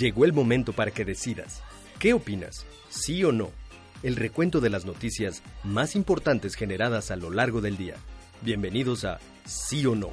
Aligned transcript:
Llegó 0.00 0.24
el 0.24 0.32
momento 0.32 0.72
para 0.72 0.92
que 0.92 1.04
decidas. 1.04 1.62
¿Qué 1.98 2.14
opinas? 2.14 2.64
¿Sí 2.88 3.22
o 3.22 3.32
no? 3.32 3.50
el 4.02 4.16
recuento 4.16 4.62
de 4.62 4.70
las 4.70 4.86
noticias 4.86 5.42
más 5.62 5.94
importantes 5.94 6.54
generadas 6.54 7.10
a 7.10 7.16
lo 7.16 7.30
largo 7.30 7.60
del 7.60 7.76
día. 7.76 7.96
Bienvenidos 8.40 9.04
a 9.04 9.20
Sí 9.44 9.84
o 9.84 9.94
No. 9.94 10.08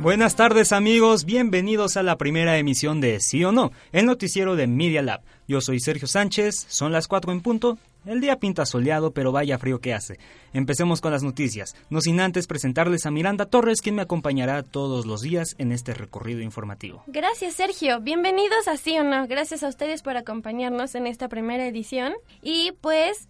Buenas 0.00 0.34
tardes 0.34 0.72
amigos, 0.72 1.24
bienvenidos 1.24 1.96
a 1.96 2.02
la 2.02 2.18
primera 2.18 2.58
emisión 2.58 3.00
de 3.00 3.20
Sí 3.20 3.44
o 3.44 3.52
No, 3.52 3.70
el 3.92 4.04
noticiero 4.04 4.56
de 4.56 4.66
Media 4.66 5.02
Lab. 5.02 5.22
Yo 5.46 5.60
soy 5.60 5.78
Sergio 5.78 6.08
Sánchez, 6.08 6.66
son 6.68 6.90
las 6.90 7.06
4 7.06 7.30
en 7.30 7.40
punto 7.40 7.78
el 8.08 8.20
día 8.20 8.38
pinta 8.38 8.66
soleado, 8.66 9.12
pero 9.12 9.32
vaya 9.32 9.58
frío 9.58 9.80
que 9.80 9.94
hace. 9.94 10.18
Empecemos 10.52 11.00
con 11.00 11.12
las 11.12 11.22
noticias, 11.22 11.76
no 11.90 12.00
sin 12.00 12.20
antes 12.20 12.46
presentarles 12.46 13.06
a 13.06 13.10
Miranda 13.10 13.46
Torres, 13.46 13.80
quien 13.82 13.94
me 13.94 14.02
acompañará 14.02 14.62
todos 14.62 15.06
los 15.06 15.20
días 15.20 15.54
en 15.58 15.72
este 15.72 15.94
recorrido 15.94 16.40
informativo. 16.40 17.02
Gracias, 17.06 17.54
Sergio. 17.54 18.00
Bienvenidos 18.00 18.66
a 18.66 18.76
Sí 18.76 18.98
o 18.98 19.04
No. 19.04 19.26
Gracias 19.26 19.62
a 19.62 19.68
ustedes 19.68 20.02
por 20.02 20.16
acompañarnos 20.16 20.94
en 20.94 21.06
esta 21.06 21.28
primera 21.28 21.66
edición. 21.66 22.14
Y 22.42 22.72
pues 22.80 23.28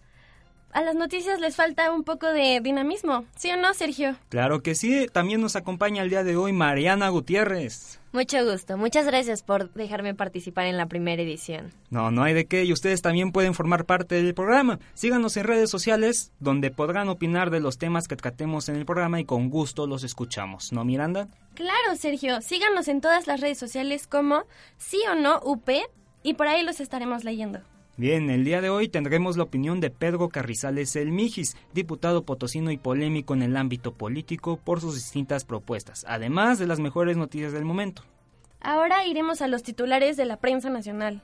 a 0.71 0.81
las 0.81 0.95
noticias 0.95 1.39
les 1.39 1.55
falta 1.55 1.91
un 1.91 2.03
poco 2.03 2.27
de 2.27 2.59
dinamismo, 2.61 3.25
¿sí 3.35 3.51
o 3.51 3.57
no, 3.57 3.73
Sergio? 3.73 4.15
Claro 4.29 4.61
que 4.61 4.75
sí, 4.75 5.07
también 5.11 5.41
nos 5.41 5.55
acompaña 5.55 6.03
el 6.03 6.09
día 6.09 6.23
de 6.23 6.35
hoy 6.35 6.53
Mariana 6.53 7.09
Gutiérrez. 7.09 7.99
Mucho 8.11 8.43
gusto, 8.43 8.75
muchas 8.75 9.05
gracias 9.05 9.43
por 9.43 9.71
dejarme 9.73 10.15
participar 10.15 10.65
en 10.65 10.77
la 10.77 10.87
primera 10.87 11.21
edición. 11.21 11.71
No, 11.91 12.09
no 12.09 12.23
hay 12.23 12.33
de 12.33 12.45
qué, 12.45 12.63
y 12.63 12.73
ustedes 12.73 13.03
también 13.03 13.31
pueden 13.31 13.53
formar 13.53 13.85
parte 13.85 14.15
del 14.15 14.33
programa. 14.33 14.79
Síganos 14.95 15.37
en 15.37 15.43
redes 15.43 15.69
sociales, 15.69 16.31
donde 16.39 16.71
podrán 16.71 17.09
opinar 17.09 17.51
de 17.51 17.59
los 17.59 17.77
temas 17.77 18.07
que 18.07 18.15
tratemos 18.15 18.67
en 18.67 18.77
el 18.77 18.85
programa 18.85 19.19
y 19.19 19.25
con 19.25 19.49
gusto 19.49 19.85
los 19.85 20.03
escuchamos, 20.03 20.71
¿no, 20.71 20.83
Miranda? 20.85 21.27
Claro, 21.53 21.95
Sergio, 21.97 22.41
síganos 22.41 22.87
en 22.87 23.01
todas 23.01 23.27
las 23.27 23.41
redes 23.41 23.59
sociales 23.59 24.07
como 24.07 24.43
sí 24.77 24.99
o 25.11 25.15
no 25.15 25.39
UP, 25.43 25.69
y 26.23 26.33
por 26.33 26.47
ahí 26.47 26.63
los 26.63 26.79
estaremos 26.79 27.23
leyendo. 27.23 27.59
Bien, 27.99 28.29
el 28.29 28.45
día 28.45 28.61
de 28.61 28.69
hoy 28.69 28.87
tendremos 28.87 29.35
la 29.35 29.43
opinión 29.43 29.81
de 29.81 29.89
Pedro 29.89 30.29
Carrizales 30.29 30.95
El 30.95 31.11
Mijis, 31.11 31.57
diputado 31.73 32.23
potosino 32.23 32.71
y 32.71 32.77
polémico 32.77 33.33
en 33.33 33.43
el 33.43 33.57
ámbito 33.57 33.93
político 33.93 34.55
por 34.55 34.79
sus 34.79 34.95
distintas 34.95 35.43
propuestas, 35.43 36.05
además 36.07 36.59
de 36.59 36.67
las 36.67 36.79
mejores 36.79 37.17
noticias 37.17 37.51
del 37.51 37.65
momento. 37.65 38.03
Ahora 38.61 39.05
iremos 39.05 39.41
a 39.41 39.49
los 39.49 39.63
titulares 39.63 40.15
de 40.15 40.23
la 40.23 40.37
prensa 40.37 40.69
nacional. 40.69 41.21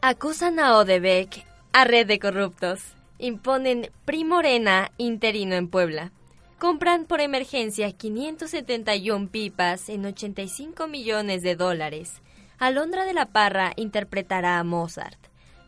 Acusan 0.00 0.58
a 0.58 0.78
Odebek 0.78 1.44
a 1.74 1.84
red 1.84 2.06
de 2.06 2.18
corruptos. 2.18 2.80
Imponen 3.18 3.90
primorena 4.06 4.90
interino 4.96 5.54
en 5.54 5.68
Puebla 5.68 6.12
compran 6.62 7.06
por 7.06 7.20
emergencia 7.20 7.90
571 7.90 9.30
pipas 9.30 9.88
en 9.88 10.06
85 10.06 10.86
millones 10.86 11.42
de 11.42 11.56
dólares. 11.56 12.22
Alondra 12.56 13.04
de 13.04 13.14
la 13.14 13.26
Parra 13.26 13.72
interpretará 13.74 14.60
a 14.60 14.62
Mozart. 14.62 15.18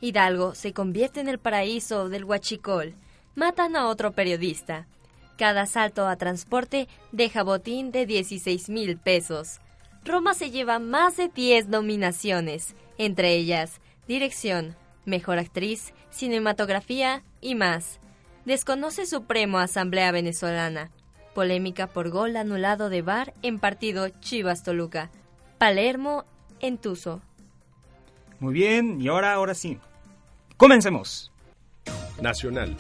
Hidalgo 0.01 0.55
se 0.55 0.73
convierte 0.73 1.19
en 1.19 1.27
el 1.27 1.41
paraíso 1.41 2.09
del 2.09 2.23
huachicol. 2.23 2.95
Matan 3.35 3.75
a 3.75 3.89
otro 3.89 4.13
periodista. 4.13 4.87
Cada 5.37 5.67
salto 5.67 6.07
a 6.07 6.15
transporte 6.15 6.87
deja 7.11 7.43
botín 7.43 7.91
de 7.91 8.07
16 8.07 8.69
mil 8.69 8.97
pesos. 8.97 9.59
Roma 10.05 10.33
se 10.33 10.53
lleva 10.53 10.79
más 10.79 11.17
de 11.17 11.27
10 11.27 11.71
nominaciones, 11.71 12.77
entre 12.99 13.35
ellas 13.35 13.81
dirección, 14.07 14.77
mejor 15.07 15.41
actriz, 15.41 15.93
cinematografía 16.11 17.25
y 17.41 17.57
más. 17.57 17.99
Desconoce 18.45 19.07
Supremo 19.07 19.59
Asamblea 19.59 20.13
Venezolana. 20.13 20.91
Polémica 21.35 21.87
por 21.87 22.11
gol 22.11 22.37
anulado 22.37 22.91
de 22.91 23.01
VAR 23.01 23.33
en 23.43 23.59
partido 23.59 24.09
Chivas-Toluca. 24.09 25.11
Palermo 25.57 26.25
en 26.61 26.77
Tuzo. 26.77 27.23
Muy 28.41 28.53
bien, 28.53 29.01
y 29.01 29.09
ahora, 29.09 29.33
ahora 29.33 29.55
sí. 29.55 29.79
Comencemos. 30.59 31.33
Nacional. 32.21 32.77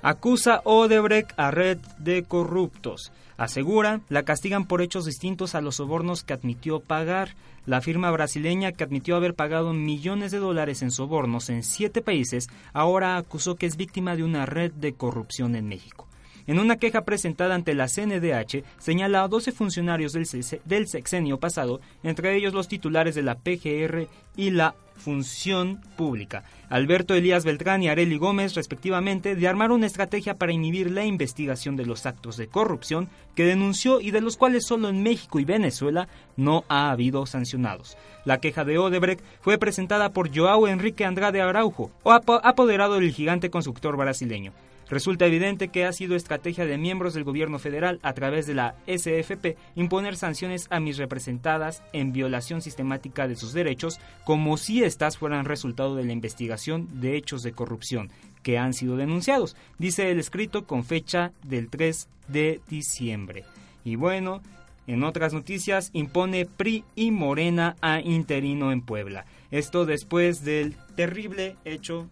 Acusa 0.00 0.62
Odebrecht 0.64 1.32
a 1.36 1.50
red 1.50 1.78
de 1.98 2.24
corruptos. 2.24 3.12
Asegura, 3.36 4.00
la 4.08 4.22
castigan 4.22 4.66
por 4.66 4.80
hechos 4.80 5.06
distintos 5.06 5.54
a 5.54 5.60
los 5.60 5.76
sobornos 5.76 6.22
que 6.22 6.34
admitió 6.34 6.80
pagar. 6.80 7.34
La 7.66 7.80
firma 7.80 8.10
brasileña 8.10 8.72
que 8.72 8.84
admitió 8.84 9.16
haber 9.16 9.34
pagado 9.34 9.72
millones 9.72 10.30
de 10.30 10.38
dólares 10.38 10.82
en 10.82 10.90
sobornos 10.90 11.48
en 11.50 11.62
siete 11.62 12.02
países, 12.02 12.48
ahora 12.72 13.16
acusó 13.16 13.56
que 13.56 13.66
es 13.66 13.76
víctima 13.76 14.16
de 14.16 14.22
una 14.22 14.46
red 14.46 14.72
de 14.72 14.92
corrupción 14.92 15.56
en 15.56 15.66
México. 15.66 16.06
En 16.46 16.58
una 16.58 16.76
queja 16.76 17.04
presentada 17.04 17.54
ante 17.54 17.74
la 17.74 17.88
CNDH, 17.88 18.64
señala 18.78 19.22
a 19.22 19.28
12 19.28 19.52
funcionarios 19.52 20.12
del, 20.12 20.86
sexenio 20.86 21.38
pasado, 21.38 21.80
entre 22.02 22.36
ellos 22.36 22.52
los 22.52 22.68
titulares 22.68 23.14
de 23.14 23.22
la 23.22 23.36
PGR 23.36 24.08
y 24.36 24.50
la 24.50 24.74
Función 24.96 25.80
Pública, 25.96 26.44
Alberto 26.68 27.14
Elías 27.14 27.44
Beltrán 27.44 27.82
y 27.82 27.88
Areli 27.88 28.16
Gómez, 28.16 28.54
respectivamente, 28.54 29.36
de 29.36 29.48
armar 29.48 29.70
una 29.70 29.86
estrategia 29.86 30.34
para 30.34 30.52
inhibir 30.52 30.90
la 30.90 31.04
investigación 31.04 31.76
de 31.76 31.86
los 31.86 32.06
actos 32.06 32.36
de 32.36 32.48
corrupción 32.48 33.08
que 33.34 33.44
denunció 33.44 34.00
y 34.00 34.10
de 34.10 34.20
los 34.20 34.36
cuales 34.36 34.66
solo 34.66 34.88
en 34.88 35.02
México 35.02 35.38
y 35.38 35.44
Venezuela 35.44 36.08
no 36.36 36.64
ha 36.68 36.90
habido 36.90 37.26
sancionados. 37.26 37.96
La 38.24 38.40
queja 38.40 38.64
de 38.64 38.78
Odebrecht 38.78 39.22
fue 39.40 39.58
presentada 39.58 40.12
por 40.12 40.34
Joao 40.34 40.66
Enrique 40.66 41.04
Andrade 41.04 41.42
Araujo, 41.42 41.90
apoderado 42.04 42.94
del 42.94 43.12
gigante 43.12 43.50
constructor 43.50 43.96
brasileño. 43.96 44.52
Resulta 44.90 45.26
evidente 45.26 45.68
que 45.68 45.84
ha 45.84 45.92
sido 45.92 46.14
estrategia 46.14 46.66
de 46.66 46.78
miembros 46.78 47.14
del 47.14 47.24
gobierno 47.24 47.58
federal 47.58 48.00
a 48.02 48.12
través 48.12 48.46
de 48.46 48.54
la 48.54 48.74
SFP 48.86 49.56
imponer 49.76 50.16
sanciones 50.16 50.66
a 50.70 50.78
mis 50.80 50.98
representadas 50.98 51.82
en 51.92 52.12
violación 52.12 52.60
sistemática 52.60 53.26
de 53.26 53.36
sus 53.36 53.52
derechos, 53.52 53.98
como 54.24 54.56
si 54.56 54.84
éstas 54.84 55.16
fueran 55.16 55.46
resultado 55.46 55.96
de 55.96 56.04
la 56.04 56.12
investigación 56.12 57.00
de 57.00 57.16
hechos 57.16 57.42
de 57.42 57.52
corrupción 57.52 58.10
que 58.42 58.58
han 58.58 58.74
sido 58.74 58.96
denunciados, 58.96 59.56
dice 59.78 60.10
el 60.10 60.20
escrito 60.20 60.66
con 60.66 60.84
fecha 60.84 61.32
del 61.42 61.70
3 61.70 62.08
de 62.28 62.60
diciembre. 62.68 63.44
Y 63.84 63.96
bueno, 63.96 64.42
en 64.86 65.02
otras 65.02 65.32
noticias, 65.32 65.90
impone 65.94 66.44
PRI 66.44 66.84
y 66.94 67.10
Morena 67.10 67.74
a 67.80 68.00
interino 68.00 68.70
en 68.70 68.82
Puebla. 68.82 69.24
Esto 69.50 69.86
después 69.86 70.44
del 70.44 70.76
terrible 70.94 71.56
hecho 71.64 72.08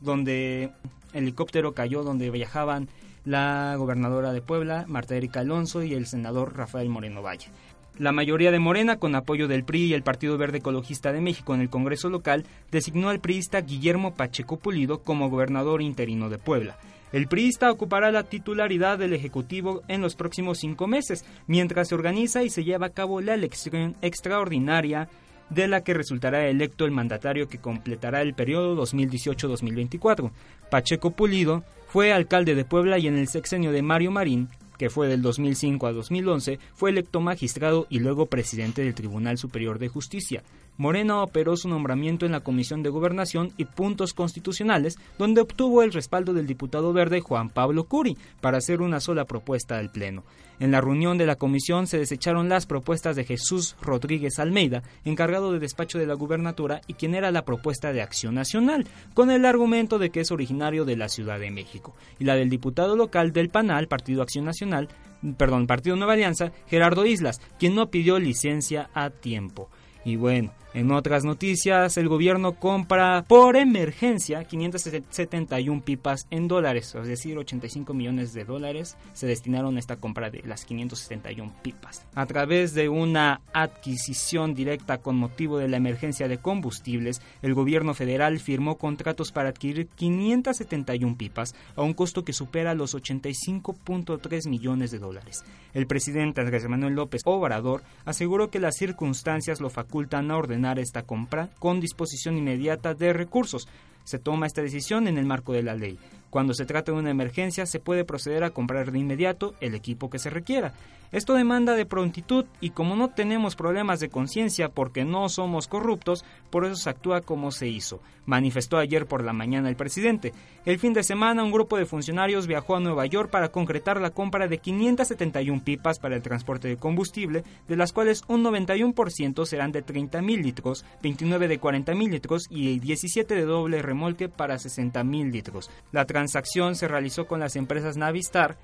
donde 0.00 0.70
helicóptero 1.14 1.72
cayó 1.72 2.02
donde 2.02 2.30
viajaban 2.30 2.88
la 3.24 3.74
gobernadora 3.78 4.32
de 4.32 4.42
Puebla, 4.42 4.84
Marta 4.86 5.16
Erika 5.16 5.40
Alonso, 5.40 5.82
y 5.82 5.94
el 5.94 6.06
senador 6.06 6.56
Rafael 6.56 6.88
Moreno 6.88 7.22
Valle. 7.22 7.48
La 7.96 8.10
mayoría 8.10 8.50
de 8.50 8.58
Morena, 8.58 8.96
con 8.96 9.14
apoyo 9.14 9.46
del 9.46 9.64
PRI 9.64 9.84
y 9.84 9.94
el 9.94 10.02
Partido 10.02 10.36
Verde 10.36 10.58
Ecologista 10.58 11.12
de 11.12 11.20
México 11.20 11.54
en 11.54 11.60
el 11.60 11.70
Congreso 11.70 12.10
local, 12.10 12.44
designó 12.72 13.08
al 13.08 13.20
priista 13.20 13.60
Guillermo 13.60 14.14
Pacheco 14.14 14.58
Pulido 14.58 14.98
como 14.98 15.30
gobernador 15.30 15.80
interino 15.80 16.28
de 16.28 16.38
Puebla. 16.38 16.76
El 17.12 17.28
priista 17.28 17.70
ocupará 17.70 18.10
la 18.10 18.24
titularidad 18.24 18.98
del 18.98 19.12
Ejecutivo 19.12 19.82
en 19.86 20.00
los 20.00 20.16
próximos 20.16 20.58
cinco 20.58 20.88
meses, 20.88 21.24
mientras 21.46 21.88
se 21.88 21.94
organiza 21.94 22.42
y 22.42 22.50
se 22.50 22.64
lleva 22.64 22.86
a 22.86 22.92
cabo 22.92 23.20
la 23.20 23.34
elección 23.34 23.94
extraordinaria 24.02 25.08
de 25.54 25.68
la 25.68 25.82
que 25.82 25.94
resultará 25.94 26.46
electo 26.46 26.84
el 26.84 26.90
mandatario 26.90 27.48
que 27.48 27.58
completará 27.58 28.22
el 28.22 28.34
periodo 28.34 28.82
2018-2024. 28.84 30.30
Pacheco 30.70 31.12
Pulido 31.12 31.64
fue 31.88 32.12
alcalde 32.12 32.54
de 32.54 32.64
Puebla 32.64 32.98
y 32.98 33.06
en 33.06 33.16
el 33.16 33.28
sexenio 33.28 33.72
de 33.72 33.82
Mario 33.82 34.10
Marín 34.10 34.48
que 34.78 34.90
fue 34.90 35.08
del 35.08 35.22
2005 35.22 35.86
a 35.86 35.92
2011, 35.92 36.58
fue 36.74 36.90
electo 36.90 37.20
magistrado 37.20 37.86
y 37.88 38.00
luego 38.00 38.26
presidente 38.26 38.82
del 38.82 38.94
Tribunal 38.94 39.38
Superior 39.38 39.78
de 39.78 39.88
Justicia. 39.88 40.42
Morena 40.76 41.22
operó 41.22 41.56
su 41.56 41.68
nombramiento 41.68 42.26
en 42.26 42.32
la 42.32 42.40
Comisión 42.40 42.82
de 42.82 42.90
Gobernación 42.90 43.52
y 43.56 43.64
Puntos 43.64 44.12
Constitucionales, 44.12 44.98
donde 45.18 45.40
obtuvo 45.40 45.82
el 45.82 45.92
respaldo 45.92 46.32
del 46.32 46.46
diputado 46.46 46.92
verde 46.92 47.20
Juan 47.20 47.48
Pablo 47.48 47.84
Curi 47.84 48.16
para 48.40 48.58
hacer 48.58 48.82
una 48.82 48.98
sola 48.98 49.24
propuesta 49.24 49.78
al 49.78 49.90
Pleno. 49.90 50.24
En 50.60 50.70
la 50.70 50.80
reunión 50.80 51.18
de 51.18 51.26
la 51.26 51.36
comisión 51.36 51.86
se 51.86 51.98
desecharon 51.98 52.48
las 52.48 52.66
propuestas 52.66 53.16
de 53.16 53.24
Jesús 53.24 53.76
Rodríguez 53.80 54.38
Almeida, 54.38 54.82
encargado 55.04 55.52
de 55.52 55.58
despacho 55.58 55.98
de 55.98 56.06
la 56.06 56.14
gubernatura 56.14 56.80
y 56.86 56.94
quien 56.94 57.14
era 57.14 57.30
la 57.30 57.44
propuesta 57.44 57.92
de 57.92 58.02
Acción 58.02 58.34
Nacional, 58.34 58.86
con 59.14 59.30
el 59.30 59.44
argumento 59.46 59.98
de 59.98 60.10
que 60.10 60.20
es 60.20 60.30
originario 60.30 60.84
de 60.84 60.96
la 60.96 61.08
Ciudad 61.08 61.40
de 61.40 61.50
México, 61.50 61.94
y 62.18 62.24
la 62.24 62.36
del 62.36 62.50
diputado 62.50 62.96
local 62.96 63.32
del 63.32 63.48
PANAL, 63.48 63.88
Partido 63.88 64.22
Acción 64.22 64.44
Nacional, 64.44 64.88
perdón, 65.36 65.66
Partido 65.66 65.96
Nueva 65.96 66.12
Alianza, 66.12 66.52
Gerardo 66.66 67.06
Islas, 67.06 67.40
quien 67.58 67.74
no 67.74 67.90
pidió 67.90 68.18
licencia 68.18 68.90
a 68.94 69.10
tiempo. 69.10 69.68
Y 70.04 70.16
bueno, 70.16 70.52
en 70.74 70.90
otras 70.90 71.24
noticias, 71.24 71.96
el 71.98 72.08
gobierno 72.08 72.54
compra 72.58 73.24
por 73.28 73.56
emergencia 73.56 74.42
571 74.42 75.84
pipas 75.84 76.26
en 76.32 76.48
dólares, 76.48 76.96
es 77.00 77.06
decir, 77.06 77.38
85 77.38 77.94
millones 77.94 78.32
de 78.32 78.44
dólares 78.44 78.96
se 79.12 79.28
destinaron 79.28 79.76
a 79.76 79.78
esta 79.78 79.98
compra 79.98 80.30
de 80.30 80.42
las 80.42 80.64
571 80.64 81.54
pipas. 81.62 82.04
A 82.16 82.26
través 82.26 82.74
de 82.74 82.88
una 82.88 83.40
adquisición 83.52 84.54
directa 84.54 84.98
con 84.98 85.14
motivo 85.14 85.58
de 85.58 85.68
la 85.68 85.76
emergencia 85.76 86.26
de 86.26 86.38
combustibles, 86.38 87.22
el 87.42 87.54
gobierno 87.54 87.94
federal 87.94 88.40
firmó 88.40 88.76
contratos 88.76 89.30
para 89.30 89.50
adquirir 89.50 89.86
571 89.86 91.16
pipas 91.16 91.54
a 91.76 91.82
un 91.82 91.94
costo 91.94 92.24
que 92.24 92.32
supera 92.32 92.74
los 92.74 92.96
85.3 92.96 94.48
millones 94.48 94.90
de 94.90 94.98
dólares. 94.98 95.44
El 95.72 95.86
presidente 95.86 96.40
Andrés 96.40 96.68
Manuel 96.68 96.94
López 96.94 97.22
Obrador 97.24 97.84
aseguró 98.04 98.50
que 98.50 98.58
las 98.58 98.74
circunstancias 98.74 99.60
lo 99.60 99.70
facultan 99.70 100.32
a 100.32 100.36
ordenar 100.36 100.63
esta 100.72 101.02
compra 101.02 101.50
con 101.58 101.80
disposición 101.80 102.36
inmediata 102.36 102.94
de 102.94 103.12
recursos. 103.12 103.68
Se 104.04 104.18
toma 104.18 104.46
esta 104.46 104.62
decisión 104.62 105.08
en 105.08 105.18
el 105.18 105.26
marco 105.26 105.52
de 105.52 105.62
la 105.62 105.74
ley. 105.74 105.98
Cuando 106.30 106.54
se 106.54 106.66
trata 106.66 106.92
de 106.92 106.98
una 106.98 107.10
emergencia, 107.10 107.64
se 107.64 107.78
puede 107.78 108.04
proceder 108.04 108.44
a 108.44 108.50
comprar 108.50 108.90
de 108.90 108.98
inmediato 108.98 109.54
el 109.60 109.74
equipo 109.74 110.10
que 110.10 110.18
se 110.18 110.30
requiera. 110.30 110.74
Esto 111.14 111.34
demanda 111.34 111.74
de 111.74 111.86
prontitud 111.86 112.44
y 112.60 112.70
como 112.70 112.96
no 112.96 113.10
tenemos 113.10 113.54
problemas 113.54 114.00
de 114.00 114.08
conciencia 114.08 114.68
porque 114.68 115.04
no 115.04 115.28
somos 115.28 115.68
corruptos, 115.68 116.24
por 116.50 116.64
eso 116.64 116.74
se 116.74 116.90
actúa 116.90 117.20
como 117.20 117.52
se 117.52 117.68
hizo, 117.68 118.00
manifestó 118.26 118.78
ayer 118.78 119.06
por 119.06 119.22
la 119.22 119.32
mañana 119.32 119.68
el 119.68 119.76
presidente. 119.76 120.32
El 120.64 120.80
fin 120.80 120.92
de 120.92 121.04
semana 121.04 121.44
un 121.44 121.52
grupo 121.52 121.76
de 121.76 121.86
funcionarios 121.86 122.48
viajó 122.48 122.74
a 122.74 122.80
Nueva 122.80 123.06
York 123.06 123.30
para 123.30 123.50
concretar 123.50 124.00
la 124.00 124.10
compra 124.10 124.48
de 124.48 124.58
571 124.58 125.62
pipas 125.62 126.00
para 126.00 126.16
el 126.16 126.22
transporte 126.22 126.66
de 126.66 126.78
combustible, 126.78 127.44
de 127.68 127.76
las 127.76 127.92
cuales 127.92 128.24
un 128.26 128.42
91% 128.42 129.46
serán 129.46 129.70
de 129.70 129.86
30.000 129.86 130.42
litros, 130.42 130.84
29 131.00 131.46
de 131.46 131.60
40.000 131.60 132.10
litros 132.10 132.46
y 132.50 132.80
17 132.80 133.36
de 133.36 133.44
doble 133.44 133.82
remolque 133.94 134.28
para 134.28 134.56
60.000 134.56 135.30
litros. 135.30 135.70
La 135.92 136.04
transacción 136.04 136.74
se 136.74 136.88
realizó 136.88 137.26
con 137.26 137.40
las 137.40 137.56
empresas 137.56 137.96
Navistar 137.96 138.58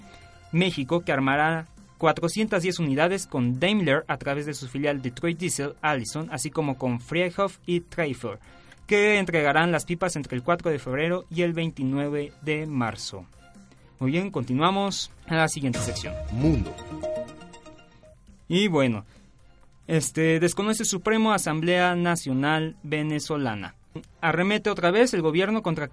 México, 0.53 1.01
que 1.01 1.13
armará 1.13 1.69
410 1.99 2.79
unidades 2.81 3.27
con 3.27 3.61
Daimler 3.61 4.05
a 4.09 4.17
través 4.17 4.47
de 4.47 4.55
su 4.55 4.67
filial 4.69 5.01
Detroit 5.01 5.39
Diesel 5.39 5.75
Allison, 5.81 6.29
así 6.33 6.51
como 6.51 6.77
con 6.77 7.01
Friedhof 7.01 7.59
y 7.67 7.81
Treifer, 7.81 8.41
que 8.87 9.19
entregarán 9.19 9.71
las 9.71 9.85
pipas 9.85 10.17
entre 10.17 10.37
el 10.37 10.43
4 10.43 10.71
de 10.71 10.79
febrero 10.79 11.25
y 11.31 11.43
el 11.43 11.53
29 11.53 12.33
de 12.43 12.67
marzo. 12.67 13.25
Muy 14.01 14.11
bien, 14.11 14.31
continuamos 14.31 15.13
a 15.27 15.37
la 15.37 15.49
siguiente 15.49 15.79
sección. 15.79 16.15
Mundo. 16.33 16.75
Y 18.49 18.67
bueno, 18.67 19.05
este 19.87 20.41
desconoce 20.41 20.85
Supremo 20.85 21.33
Asamblea 21.33 21.95
Nacional 21.95 22.77
Venezolana. 22.83 23.75
Arremete 24.21 24.71
otra 24.71 24.91
vez 24.91 25.15
el 25.15 25.23
gobierno 25.23 25.63
contra, 25.63 25.89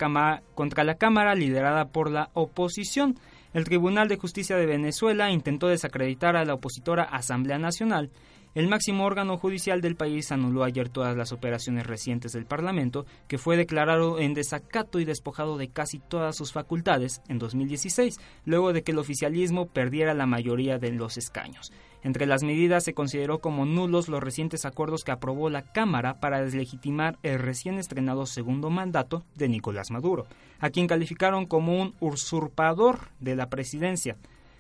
la 0.84 0.96
Cámara 0.96 1.34
liderada 1.34 1.86
por 1.86 2.12
la 2.12 2.30
oposición. 2.34 3.18
El 3.54 3.64
Tribunal 3.64 4.08
de 4.08 4.18
Justicia 4.18 4.56
de 4.56 4.68
Venezuela 4.68 5.32
intentó 5.32 5.68
desacreditar 5.68 6.36
a 6.36 6.46
la 6.46 6.54
opositora 6.54 7.04
Asamblea 7.04 7.58
Nacional. 7.58 8.12
El 8.54 8.68
máximo 8.68 9.06
órgano 9.06 9.38
judicial 9.38 9.82
del 9.82 9.96
país 9.96 10.32
anuló 10.32 10.64
ayer 10.64 10.90
todas 10.90 11.16
las 11.16 11.32
operaciones 11.32 11.86
recientes 11.86 12.34
del 12.34 12.46
Parlamento, 12.46 13.06
que 13.28 13.38
fue 13.38 13.58
declarado 13.58 14.20
en 14.20 14.34
desacato 14.34 15.00
y 15.00 15.06
despojado 15.06 15.58
de 15.58 15.70
casi 15.70 16.00
todas 16.00 16.36
sus 16.36 16.52
facultades 16.52 17.22
en 17.28 17.40
2016, 17.40 18.20
luego 18.46 18.74
de 18.74 18.84
que 18.84 18.92
el 18.92 19.00
oficialismo 19.00 19.68
perdiera 19.68 20.14
la 20.14 20.26
mayoría 20.26 20.78
de 20.80 20.92
los 20.92 21.18
escaños. 21.18 21.72
Entre 22.04 22.26
las 22.26 22.44
medidas 22.44 22.84
se 22.84 22.94
consideró 22.94 23.40
como 23.40 23.66
nulos 23.66 24.08
los 24.08 24.22
recientes 24.24 24.66
acuerdos 24.66 25.04
que 25.04 25.12
aprobó 25.12 25.50
la 25.50 25.64
Cámara 25.64 26.20
para 26.20 26.42
deslegitimar 26.42 27.18
el 27.24 27.40
recién 27.40 27.80
estrenado 27.80 28.26
segundo 28.26 28.70
mandato 28.70 29.24
de 29.36 29.50
Nicolás 29.50 29.92
Maduro, 29.92 30.28
a 30.60 30.70
quien 30.70 30.88
calificaron 30.88 31.46
como 31.46 31.82
un 31.82 31.96
usurpador 32.00 33.10
de 33.20 33.36
la 33.36 33.50
presidencia. 33.50 34.16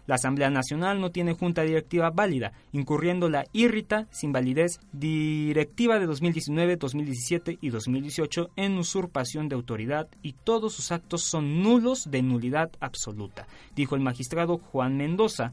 La 0.08 0.16
Asamblea 0.16 0.50
Nacional 0.50 1.02
no 1.02 1.12
tiene 1.12 1.34
junta 1.34 1.64
directiva 1.64 2.10
válida, 2.12 2.54
incurriendo 2.72 3.30
la 3.30 3.46
irrita, 3.52 4.08
sin 4.10 4.32
validez, 4.32 4.80
directiva 4.94 6.00
de 6.00 6.06
2019, 6.06 6.78
2017 6.78 7.58
y 7.60 7.70
2018 7.70 8.52
en 8.56 8.78
usurpación 8.78 9.50
de 9.50 9.56
autoridad 9.56 10.08
y 10.24 10.32
todos 10.32 10.74
sus 10.74 10.94
actos 10.94 11.24
son 11.24 11.62
nulos 11.62 12.10
de 12.10 12.22
nulidad 12.22 12.72
absoluta, 12.80 13.48
dijo 13.76 13.96
el 13.96 14.02
magistrado 14.02 14.60
Juan 14.60 14.96
Mendoza, 14.96 15.52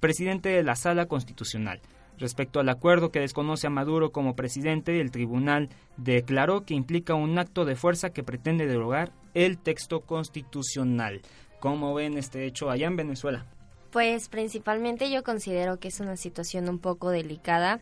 presidente 0.00 0.48
de 0.50 0.62
la 0.62 0.76
Sala 0.76 1.06
Constitucional. 1.06 1.80
Respecto 2.18 2.60
al 2.60 2.68
acuerdo 2.68 3.10
que 3.10 3.20
desconoce 3.20 3.66
a 3.66 3.70
Maduro 3.70 4.12
como 4.12 4.36
presidente, 4.36 5.00
el 5.00 5.10
tribunal 5.10 5.68
declaró 5.96 6.64
que 6.64 6.74
implica 6.74 7.14
un 7.14 7.38
acto 7.38 7.64
de 7.64 7.74
fuerza 7.74 8.10
que 8.10 8.22
pretende 8.22 8.66
derogar 8.66 9.10
el 9.34 9.58
texto 9.58 10.00
constitucional. 10.00 11.22
¿Cómo 11.58 11.94
ven 11.94 12.16
este 12.16 12.46
hecho 12.46 12.70
allá 12.70 12.86
en 12.86 12.96
Venezuela? 12.96 13.46
Pues 13.90 14.28
principalmente 14.28 15.10
yo 15.10 15.22
considero 15.24 15.78
que 15.78 15.88
es 15.88 16.00
una 16.00 16.16
situación 16.16 16.68
un 16.68 16.78
poco 16.78 17.10
delicada, 17.10 17.80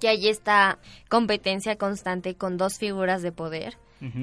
que 0.00 0.08
hay 0.08 0.28
esta 0.28 0.78
competencia 1.08 1.76
constante 1.76 2.34
con 2.34 2.56
dos 2.56 2.78
figuras 2.78 3.22
de 3.22 3.32
poder, 3.32 3.76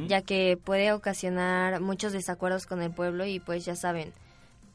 ya 0.07 0.21
que 0.21 0.57
puede 0.63 0.91
ocasionar 0.91 1.81
muchos 1.81 2.13
desacuerdos 2.13 2.67
con 2.67 2.83
el 2.83 2.91
pueblo 2.91 3.25
y 3.25 3.39
pues 3.39 3.65
ya 3.65 3.75
saben, 3.75 4.13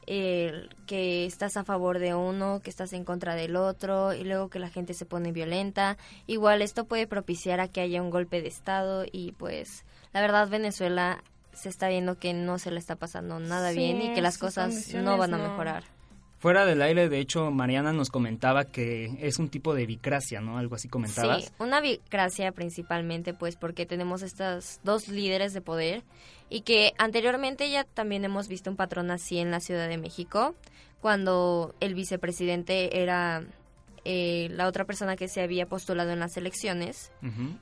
que 0.07 1.25
estás 1.25 1.57
a 1.57 1.65
favor 1.65 1.99
de 1.99 2.15
uno, 2.15 2.61
que 2.63 2.69
estás 2.69 2.93
en 2.93 3.03
contra 3.03 3.35
del 3.35 3.57
otro 3.57 4.13
y 4.13 4.23
luego 4.23 4.49
que 4.49 4.57
la 4.57 4.69
gente 4.69 4.93
se 4.93 5.05
pone 5.05 5.33
violenta. 5.33 5.97
Igual 6.27 6.61
esto 6.61 6.85
puede 6.85 7.07
propiciar 7.07 7.59
a 7.59 7.67
que 7.67 7.81
haya 7.81 8.01
un 8.01 8.09
golpe 8.09 8.41
de 8.41 8.47
Estado 8.47 9.03
y 9.11 9.33
pues 9.33 9.83
la 10.13 10.21
verdad 10.21 10.47
Venezuela 10.47 11.21
se 11.51 11.69
está 11.69 11.89
viendo 11.89 12.17
que 12.17 12.33
no 12.33 12.57
se 12.57 12.71
le 12.71 12.79
está 12.79 12.95
pasando 12.95 13.39
nada 13.39 13.71
bien 13.71 14.01
y 14.01 14.13
que 14.13 14.21
las 14.21 14.37
cosas 14.37 14.93
no 14.93 15.17
van 15.17 15.33
a 15.33 15.37
mejorar. 15.37 15.83
Fuera 16.39 16.65
del 16.65 16.83
aire, 16.83 17.09
de 17.09 17.19
hecho, 17.19 17.49
Mariana 17.49 17.93
nos 17.93 18.09
comentaba 18.09 18.65
que 18.65 19.17
es 19.21 19.39
un 19.39 19.49
tipo 19.49 19.73
de 19.73 19.87
bicracia, 19.87 20.39
¿no? 20.39 20.59
Algo 20.59 20.75
así 20.75 20.87
comentabas. 20.87 21.45
Sí, 21.45 21.51
una 21.57 21.81
bicracia 21.81 22.51
principalmente, 22.51 23.33
pues 23.33 23.55
porque 23.55 23.87
tenemos 23.87 24.21
estas 24.21 24.79
dos 24.83 25.07
líderes 25.07 25.53
de 25.53 25.61
poder 25.61 26.03
y 26.49 26.61
que 26.61 26.93
anteriormente 26.99 27.69
ya 27.71 27.85
también 27.85 28.23
hemos 28.23 28.47
visto 28.47 28.69
un 28.69 28.75
patrón 28.75 29.09
así 29.09 29.39
en 29.39 29.49
la 29.49 29.59
Ciudad 29.59 29.89
de 29.89 29.97
México, 29.97 30.53
cuando 31.01 31.73
el 31.79 31.95
vicepresidente 31.95 33.01
era 33.01 33.43
eh, 34.05 34.47
la 34.51 34.67
otra 34.67 34.85
persona 34.85 35.15
que 35.15 35.27
se 35.27 35.41
había 35.41 35.65
postulado 35.65 36.11
en 36.11 36.19
las 36.19 36.37
elecciones 36.37 37.11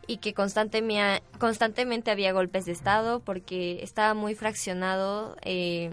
y 0.06 0.18
que 0.18 0.34
constantemente 0.34 2.12
había 2.12 2.34
golpes 2.34 2.66
de 2.66 2.72
Estado 2.72 3.20
porque 3.22 3.82
estaba 3.82 4.14
muy 4.14 4.36
fraccionado. 4.36 5.38
Eh, 5.44 5.92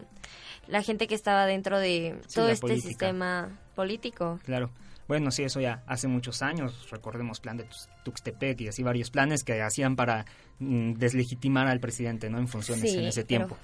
la 0.73 0.83
gente 0.83 1.07
que 1.07 1.15
estaba 1.15 1.45
dentro 1.45 1.79
de 1.79 2.17
todo 2.35 2.49
este 2.49 2.81
sistema 2.81 3.61
político. 3.75 4.41
Claro. 4.43 4.71
Bueno, 5.07 5.31
sí, 5.31 5.43
eso 5.43 5.61
ya 5.61 5.83
hace 5.87 6.09
muchos 6.09 6.41
años, 6.41 6.89
recordemos 6.91 7.41
plan 7.41 7.59
de 7.59 7.67
Tuxtepec 8.05 8.59
y 8.63 8.69
así 8.69 8.83
varios 8.83 9.11
planes 9.11 9.45
que 9.45 9.61
hacían 9.61 9.97
para 9.97 10.25
mm, 10.61 10.95
deslegitimar 10.95 11.67
al 11.67 11.79
presidente, 11.79 12.31
¿no? 12.31 12.39
En 12.39 12.49
funciones 12.49 12.95
en 12.95 13.05
ese 13.05 13.23
tiempo. 13.23 13.59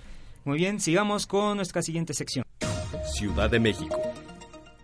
Muy 0.44 0.58
bien, 0.58 0.80
sigamos 0.80 1.26
con 1.26 1.56
nuestra 1.56 1.80
siguiente 1.80 2.12
sección. 2.12 2.44
Ciudad 3.14 3.48
de 3.48 3.60
México. 3.60 4.02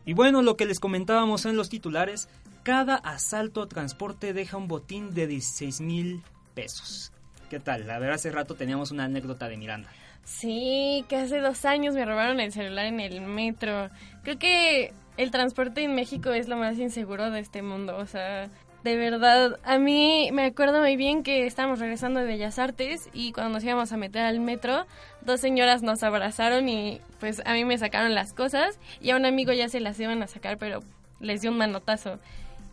Y 0.07 0.14
bueno, 0.14 0.40
lo 0.40 0.57
que 0.57 0.64
les 0.64 0.81
comentábamos 0.81 1.45
en 1.45 1.57
los 1.57 1.69
titulares, 1.69 2.31
cada 2.62 2.95
asalto 2.95 3.61
a 3.61 3.69
transporte 3.69 4.33
deja 4.33 4.57
un 4.57 4.66
botín 4.66 5.12
de 5.12 5.26
16 5.26 5.83
mil 5.83 6.23
pesos. 6.54 7.12
¿Qué 7.50 7.61
tal? 7.61 7.90
A 7.90 7.99
ver, 7.99 8.12
hace 8.12 8.31
rato 8.31 8.54
teníamos 8.54 8.93
una 8.93 9.04
anécdota 9.04 9.47
de 9.47 9.59
Miranda. 9.59 9.90
Sí, 10.25 11.04
que 11.09 11.16
hace 11.16 11.40
dos 11.40 11.64
años 11.64 11.95
me 11.95 12.04
robaron 12.04 12.40
el 12.40 12.52
celular 12.52 12.87
en 12.87 13.00
el 13.00 13.21
metro. 13.21 13.90
Creo 14.23 14.38
que 14.38 14.93
el 15.16 15.31
transporte 15.31 15.83
en 15.85 15.95
México 15.95 16.31
es 16.31 16.49
lo 16.49 16.57
más 16.57 16.78
inseguro 16.78 17.31
de 17.31 17.40
este 17.40 17.62
mundo. 17.62 17.97
O 17.99 18.07
sea, 18.07 18.49
De 18.85 18.97
verdad, 18.97 19.59
a 19.64 19.78
mí 19.78 20.28
me 20.33 20.45
acuerdo 20.45 20.81
muy 20.81 20.97
bien 20.97 21.23
que 21.23 21.47
estábamos 21.47 21.78
regresando 21.78 22.21
de 22.21 22.26
Bellas 22.26 22.59
Artes 22.59 23.09
y 23.14 23.33
cuando 23.33 23.54
nos 23.54 23.64
íbamos 23.64 23.90
a 23.93 23.97
meter 23.97 24.23
al 24.23 24.40
metro, 24.40 24.87
dos 25.23 25.40
señoras 25.40 25.83
nos 25.83 26.02
abrazaron 26.02 26.69
y 26.69 27.00
pues 27.19 27.40
a 27.47 27.54
mí 27.54 27.64
me 27.64 27.78
sacaron 27.78 28.14
las 28.14 28.35
cosas 28.35 28.78
y 29.00 29.09
a 29.11 29.16
un 29.16 29.25
amigo 29.25 29.54
ya 29.54 29.71
se 29.71 29.81
las 29.81 29.99
iban 30.00 30.23
a 30.23 30.26
sacar, 30.26 30.59
pero 30.59 30.81
les 31.19 31.40
dio 31.40 31.50
un 31.50 31.57
manotazo 31.57 32.19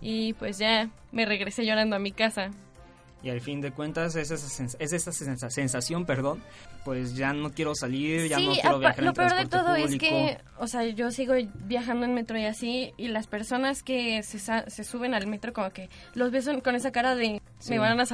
y 0.01 0.33
pues 0.33 0.57
ya 0.57 0.89
me 1.13 1.25
regresé 1.25 1.65
llorando 1.65 1.95
a 1.95 1.99
mi 1.99 2.11
casa. 2.11 2.51
Y 3.23 3.29
al 3.29 3.39
fin 3.39 3.61
de 3.61 3.71
cuentas 3.71 4.15
es 4.15 4.31
esa, 4.31 4.47
sens- 4.47 4.75
es 4.79 4.93
esa 4.93 5.11
sensa- 5.11 5.49
sensación, 5.51 6.05
perdón, 6.05 6.41
pues 6.83 7.15
ya 7.15 7.33
no 7.33 7.51
quiero 7.51 7.75
salir, 7.75 8.27
ya 8.27 8.37
sí, 8.37 8.47
no 8.47 8.53
quiero 8.53 8.79
viajar 8.79 8.99
en 8.99 9.05
lo 9.05 9.13
peor 9.13 9.35
de 9.35 9.45
todo 9.45 9.75
es 9.75 9.83
público. 9.83 10.05
que, 10.07 10.37
o 10.57 10.65
sea, 10.65 10.83
yo 10.85 11.11
sigo 11.11 11.35
viajando 11.65 12.05
en 12.05 12.15
metro 12.15 12.39
y 12.39 12.45
así, 12.45 12.93
y 12.97 13.09
las 13.09 13.27
personas 13.27 13.83
que 13.83 14.23
se, 14.23 14.39
se 14.39 14.83
suben 14.83 15.13
al 15.13 15.27
metro 15.27 15.53
como 15.53 15.69
que 15.69 15.87
los 16.15 16.31
ves 16.31 16.49
con 16.63 16.73
esa 16.75 16.91
cara 16.91 17.13
de 17.13 17.41
Sí. 17.59 17.69
me 17.69 17.77
van 17.79 17.91
a 17.91 18.05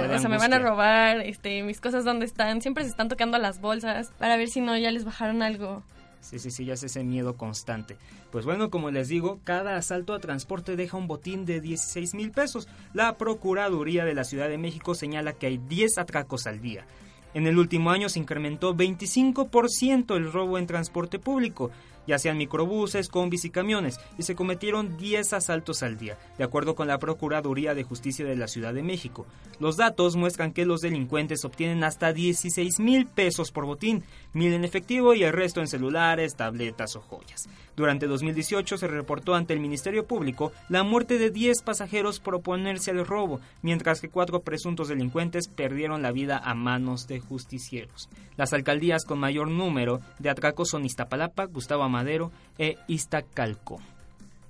miedo. 0.00 0.14
o 0.16 0.18
sea, 0.18 0.30
me 0.30 0.38
van 0.38 0.54
a 0.54 0.58
robar, 0.58 1.20
este, 1.20 1.62
mis 1.62 1.78
cosas 1.80 2.06
dónde 2.06 2.24
están, 2.24 2.62
siempre 2.62 2.84
se 2.84 2.90
están 2.90 3.08
tocando 3.08 3.36
las 3.36 3.60
bolsas 3.60 4.10
para 4.18 4.38
ver 4.38 4.48
si 4.48 4.62
no 4.62 4.74
ya 4.78 4.90
les 4.90 5.04
bajaron 5.04 5.42
algo. 5.42 5.82
Sí, 6.28 6.40
sí, 6.40 6.50
sí, 6.50 6.64
ya 6.64 6.74
es 6.74 6.82
ese 6.82 7.04
miedo 7.04 7.36
constante. 7.36 7.96
Pues 8.32 8.44
bueno, 8.44 8.68
como 8.68 8.90
les 8.90 9.06
digo, 9.06 9.38
cada 9.44 9.76
asalto 9.76 10.12
a 10.12 10.18
transporte 10.18 10.74
deja 10.74 10.96
un 10.96 11.06
botín 11.06 11.46
de 11.46 11.60
16 11.60 12.14
mil 12.14 12.32
pesos. 12.32 12.66
La 12.94 13.16
Procuraduría 13.16 14.04
de 14.04 14.14
la 14.14 14.24
Ciudad 14.24 14.48
de 14.48 14.58
México 14.58 14.96
señala 14.96 15.34
que 15.34 15.46
hay 15.46 15.58
10 15.58 15.98
atracos 15.98 16.48
al 16.48 16.60
día. 16.60 16.84
En 17.32 17.46
el 17.46 17.58
último 17.58 17.90
año 17.90 18.08
se 18.08 18.18
incrementó 18.18 18.74
25% 18.74 20.16
el 20.16 20.32
robo 20.32 20.58
en 20.58 20.66
transporte 20.66 21.20
público, 21.20 21.70
ya 22.06 22.18
sean 22.18 22.38
microbuses, 22.38 23.08
combis 23.08 23.44
y 23.44 23.50
camiones, 23.50 23.98
y 24.18 24.22
se 24.22 24.34
cometieron 24.34 24.96
10 24.96 25.32
asaltos 25.32 25.82
al 25.82 25.96
día, 25.96 26.18
de 26.38 26.44
acuerdo 26.44 26.74
con 26.74 26.88
la 26.88 26.98
Procuraduría 26.98 27.74
de 27.74 27.84
Justicia 27.84 28.24
de 28.24 28.36
la 28.36 28.48
Ciudad 28.48 28.74
de 28.74 28.82
México. 28.82 29.26
Los 29.58 29.76
datos 29.76 30.16
muestran 30.16 30.52
que 30.52 30.66
los 30.66 30.80
delincuentes 30.80 31.44
obtienen 31.44 31.84
hasta 31.84 32.12
16 32.12 32.80
mil 32.80 33.06
pesos 33.06 33.50
por 33.50 33.66
botín, 33.66 34.04
mil 34.32 34.52
en 34.52 34.64
efectivo 34.64 35.14
y 35.14 35.24
el 35.24 35.32
resto 35.32 35.60
en 35.60 35.68
celulares, 35.68 36.36
tabletas 36.36 36.96
o 36.96 37.00
joyas. 37.00 37.48
Durante 37.76 38.06
2018 38.06 38.78
se 38.78 38.86
reportó 38.86 39.34
ante 39.34 39.52
el 39.52 39.60
Ministerio 39.60 40.06
Público 40.06 40.52
la 40.70 40.82
muerte 40.82 41.18
de 41.18 41.30
10 41.30 41.62
pasajeros 41.62 42.20
por 42.20 42.34
oponerse 42.34 42.90
al 42.90 43.06
robo, 43.06 43.40
mientras 43.60 44.00
que 44.00 44.08
cuatro 44.08 44.40
presuntos 44.40 44.88
delincuentes 44.88 45.48
perdieron 45.48 46.00
la 46.00 46.10
vida 46.10 46.40
a 46.42 46.54
manos 46.54 47.06
de 47.06 47.20
justicieros. 47.20 48.08
Las 48.36 48.54
alcaldías 48.54 49.04
con 49.04 49.18
mayor 49.18 49.48
número 49.48 50.00
de 50.18 50.30
atracos 50.30 50.70
son 50.70 50.86
Iztapalapa, 50.86 51.44
Gustavo 51.44 51.82
Amadero 51.82 52.32
e 52.58 52.76
Iztacalco. 52.88 53.78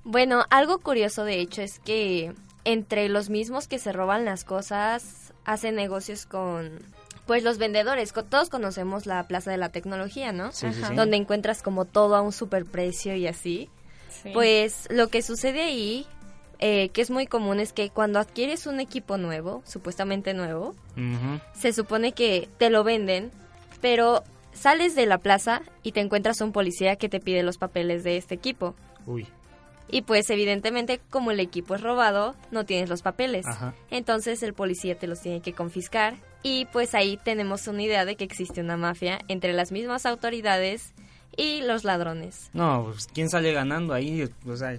Bueno, 0.04 0.44
algo 0.50 0.78
curioso 0.78 1.24
de 1.24 1.40
hecho 1.40 1.62
es 1.62 1.80
que 1.80 2.32
entre 2.64 3.08
los 3.08 3.28
mismos 3.28 3.66
que 3.66 3.80
se 3.80 3.92
roban 3.92 4.24
las 4.24 4.44
cosas 4.44 5.32
hacen 5.44 5.74
negocios 5.74 6.26
con 6.26 6.78
pues 7.26 7.42
los 7.42 7.58
vendedores. 7.58 8.12
Todos 8.28 8.48
conocemos 8.48 9.06
la 9.06 9.26
Plaza 9.26 9.50
de 9.50 9.56
la 9.56 9.68
Tecnología, 9.68 10.32
¿no? 10.32 10.52
Sí, 10.52 10.72
sí, 10.72 10.80
Ajá. 10.80 10.88
sí. 10.90 10.94
Donde 10.94 11.16
encuentras 11.16 11.62
como 11.62 11.84
todo 11.84 12.14
a 12.16 12.20
un 12.22 12.32
superprecio 12.32 13.14
y 13.16 13.26
así. 13.26 13.68
Sí. 14.22 14.30
Pues 14.32 14.86
lo 14.90 15.08
que 15.08 15.22
sucede 15.22 15.62
ahí, 15.62 16.06
eh, 16.58 16.88
que 16.90 17.02
es 17.02 17.10
muy 17.10 17.26
común, 17.26 17.60
es 17.60 17.72
que 17.72 17.90
cuando 17.90 18.18
adquieres 18.18 18.66
un 18.66 18.80
equipo 18.80 19.18
nuevo, 19.18 19.62
supuestamente 19.66 20.34
nuevo, 20.34 20.74
se 21.54 21.72
supone 21.72 22.12
que 22.12 22.48
te 22.58 22.70
lo 22.70 22.82
venden, 22.84 23.30
pero 23.80 24.24
sales 24.54 24.94
de 24.94 25.04
la 25.06 25.18
plaza 25.18 25.60
y 25.82 25.92
te 25.92 26.00
encuentras 26.00 26.40
un 26.40 26.52
policía 26.52 26.96
que 26.96 27.08
te 27.10 27.20
pide 27.20 27.42
los 27.42 27.58
papeles 27.58 28.04
de 28.04 28.16
este 28.16 28.34
equipo. 28.34 28.74
Uy, 29.04 29.26
Y 29.88 30.02
pues 30.02 30.30
evidentemente 30.30 30.98
como 31.10 31.30
el 31.30 31.40
equipo 31.40 31.74
es 31.74 31.82
robado, 31.82 32.34
no 32.50 32.64
tienes 32.64 32.88
los 32.88 33.02
papeles. 33.02 33.46
Ajá. 33.46 33.74
Entonces 33.90 34.42
el 34.42 34.54
policía 34.54 34.98
te 34.98 35.06
los 35.06 35.20
tiene 35.20 35.42
que 35.42 35.52
confiscar 35.52 36.16
y 36.46 36.64
pues 36.66 36.94
ahí 36.94 37.16
tenemos 37.24 37.66
una 37.66 37.82
idea 37.82 38.04
de 38.04 38.14
que 38.14 38.22
existe 38.24 38.60
una 38.60 38.76
mafia 38.76 39.18
entre 39.26 39.52
las 39.52 39.72
mismas 39.72 40.06
autoridades 40.06 40.92
y 41.36 41.62
los 41.62 41.82
ladrones. 41.82 42.50
No, 42.52 42.84
pues 42.84 43.08
quién 43.12 43.28
sale 43.28 43.52
ganando 43.52 43.92
ahí, 43.94 44.28
o 44.46 44.56
sea, 44.56 44.78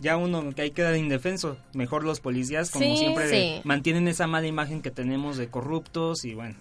ya 0.00 0.16
uno 0.16 0.52
que 0.54 0.62
ahí 0.62 0.70
queda 0.70 0.96
indefenso. 0.96 1.58
Mejor 1.74 2.02
los 2.04 2.20
policías, 2.20 2.70
como 2.70 2.84
Sí, 2.86 2.96
siempre, 2.96 3.28
sí. 3.28 3.60
mantienen 3.64 4.08
esa 4.08 4.26
mala 4.26 4.46
imagen 4.46 4.80
que 4.80 4.90
tenemos 4.90 5.36
de 5.36 5.48
corruptos 5.48 6.24
y 6.24 6.34
bueno. 6.34 6.56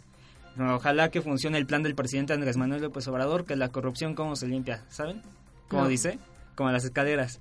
no, 0.57 0.75
Ojalá 0.75 1.09
que 1.09 1.21
funcione 1.21 1.57
el 1.57 1.65
plan 1.65 1.81
del 1.81 1.95
presidente 1.95 2.33
Andrés 2.33 2.57
Manuel 2.57 2.81
López 2.81 3.07
Obrador, 3.07 3.45
que 3.45 3.55
la 3.55 3.69
corrupción 3.69 4.15
cómo 4.15 4.35
se 4.35 4.47
limpia, 4.47 4.83
¿saben? 4.89 5.21
¿Cómo 5.69 5.83
No. 5.83 5.87
dice? 5.87 6.19
Como 6.55 6.69
las 6.71 6.83
escaleras, 6.83 7.39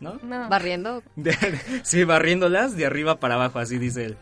¿no? 0.00 0.14
No. 0.22 0.48
Barriendo. 0.48 1.02
De- 1.16 1.36
sí, 1.84 2.04
barriéndolas 2.04 2.74
de 2.74 2.86
arriba 2.86 3.16
para 3.20 3.34
abajo, 3.34 3.58
así 3.58 3.76
dice 3.78 4.06
él. 4.06 4.16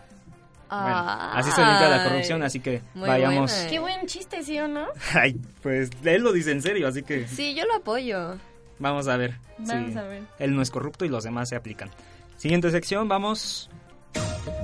Bueno, 0.68 0.96
así 0.96 1.50
se 1.52 1.64
limpia 1.64 1.88
la 1.88 2.04
corrupción, 2.04 2.42
así 2.42 2.60
que 2.60 2.82
Muy 2.94 3.08
vayamos. 3.08 3.52
buena. 3.52 3.70
Qué 3.70 3.78
buen 3.78 4.06
chiste, 4.06 4.42
¿sí 4.42 4.58
o 4.58 4.66
no? 4.68 4.86
Ay, 5.14 5.36
pues 5.62 5.90
él 6.04 6.22
lo 6.22 6.32
dice 6.32 6.50
en 6.52 6.62
serio, 6.62 6.88
así 6.88 7.02
que 7.02 7.26
Sí, 7.28 7.54
yo 7.54 7.64
lo 7.66 7.74
apoyo. 7.76 8.36
vamos 8.78 9.06
a 9.08 9.16
ver. 9.16 9.34
Vamos 9.58 9.92
si 9.92 9.98
a 9.98 10.02
ver. 10.02 10.22
Él 10.38 10.54
no 10.56 10.62
es 10.62 10.70
corrupto 10.70 11.04
y 11.04 11.08
los 11.08 11.24
demás 11.24 11.48
se 11.48 11.56
aplican. 11.56 11.90
Siguiente 12.36 12.70
sección, 12.70 13.08
vamos. 13.08 13.70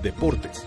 Deportes. 0.02 0.66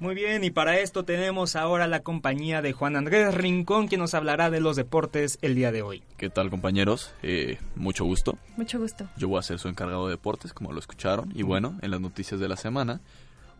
Muy 0.00 0.14
bien, 0.14 0.42
y 0.44 0.50
para 0.50 0.78
esto 0.80 1.04
tenemos 1.04 1.56
ahora 1.56 1.86
la 1.86 2.00
compañía 2.00 2.60
de 2.60 2.72
Juan 2.72 2.96
Andrés 2.96 3.32
Rincón, 3.32 3.86
quien 3.88 4.00
nos 4.00 4.12
hablará 4.12 4.50
de 4.50 4.60
los 4.60 4.76
deportes 4.76 5.38
el 5.40 5.54
día 5.54 5.72
de 5.72 5.80
hoy. 5.82 6.02
¿Qué 6.18 6.28
tal 6.28 6.50
compañeros? 6.50 7.14
Eh, 7.22 7.58
mucho 7.76 8.04
gusto. 8.04 8.36
Mucho 8.56 8.78
gusto. 8.80 9.08
Yo 9.16 9.28
voy 9.28 9.38
a 9.38 9.42
ser 9.42 9.58
su 9.58 9.68
encargado 9.68 10.06
de 10.06 10.12
deportes, 10.12 10.52
como 10.52 10.72
lo 10.72 10.80
escucharon. 10.80 11.30
Y 11.34 11.42
bueno, 11.42 11.78
en 11.80 11.90
las 11.90 12.00
noticias 12.00 12.38
de 12.40 12.48
la 12.48 12.56
semana 12.56 13.00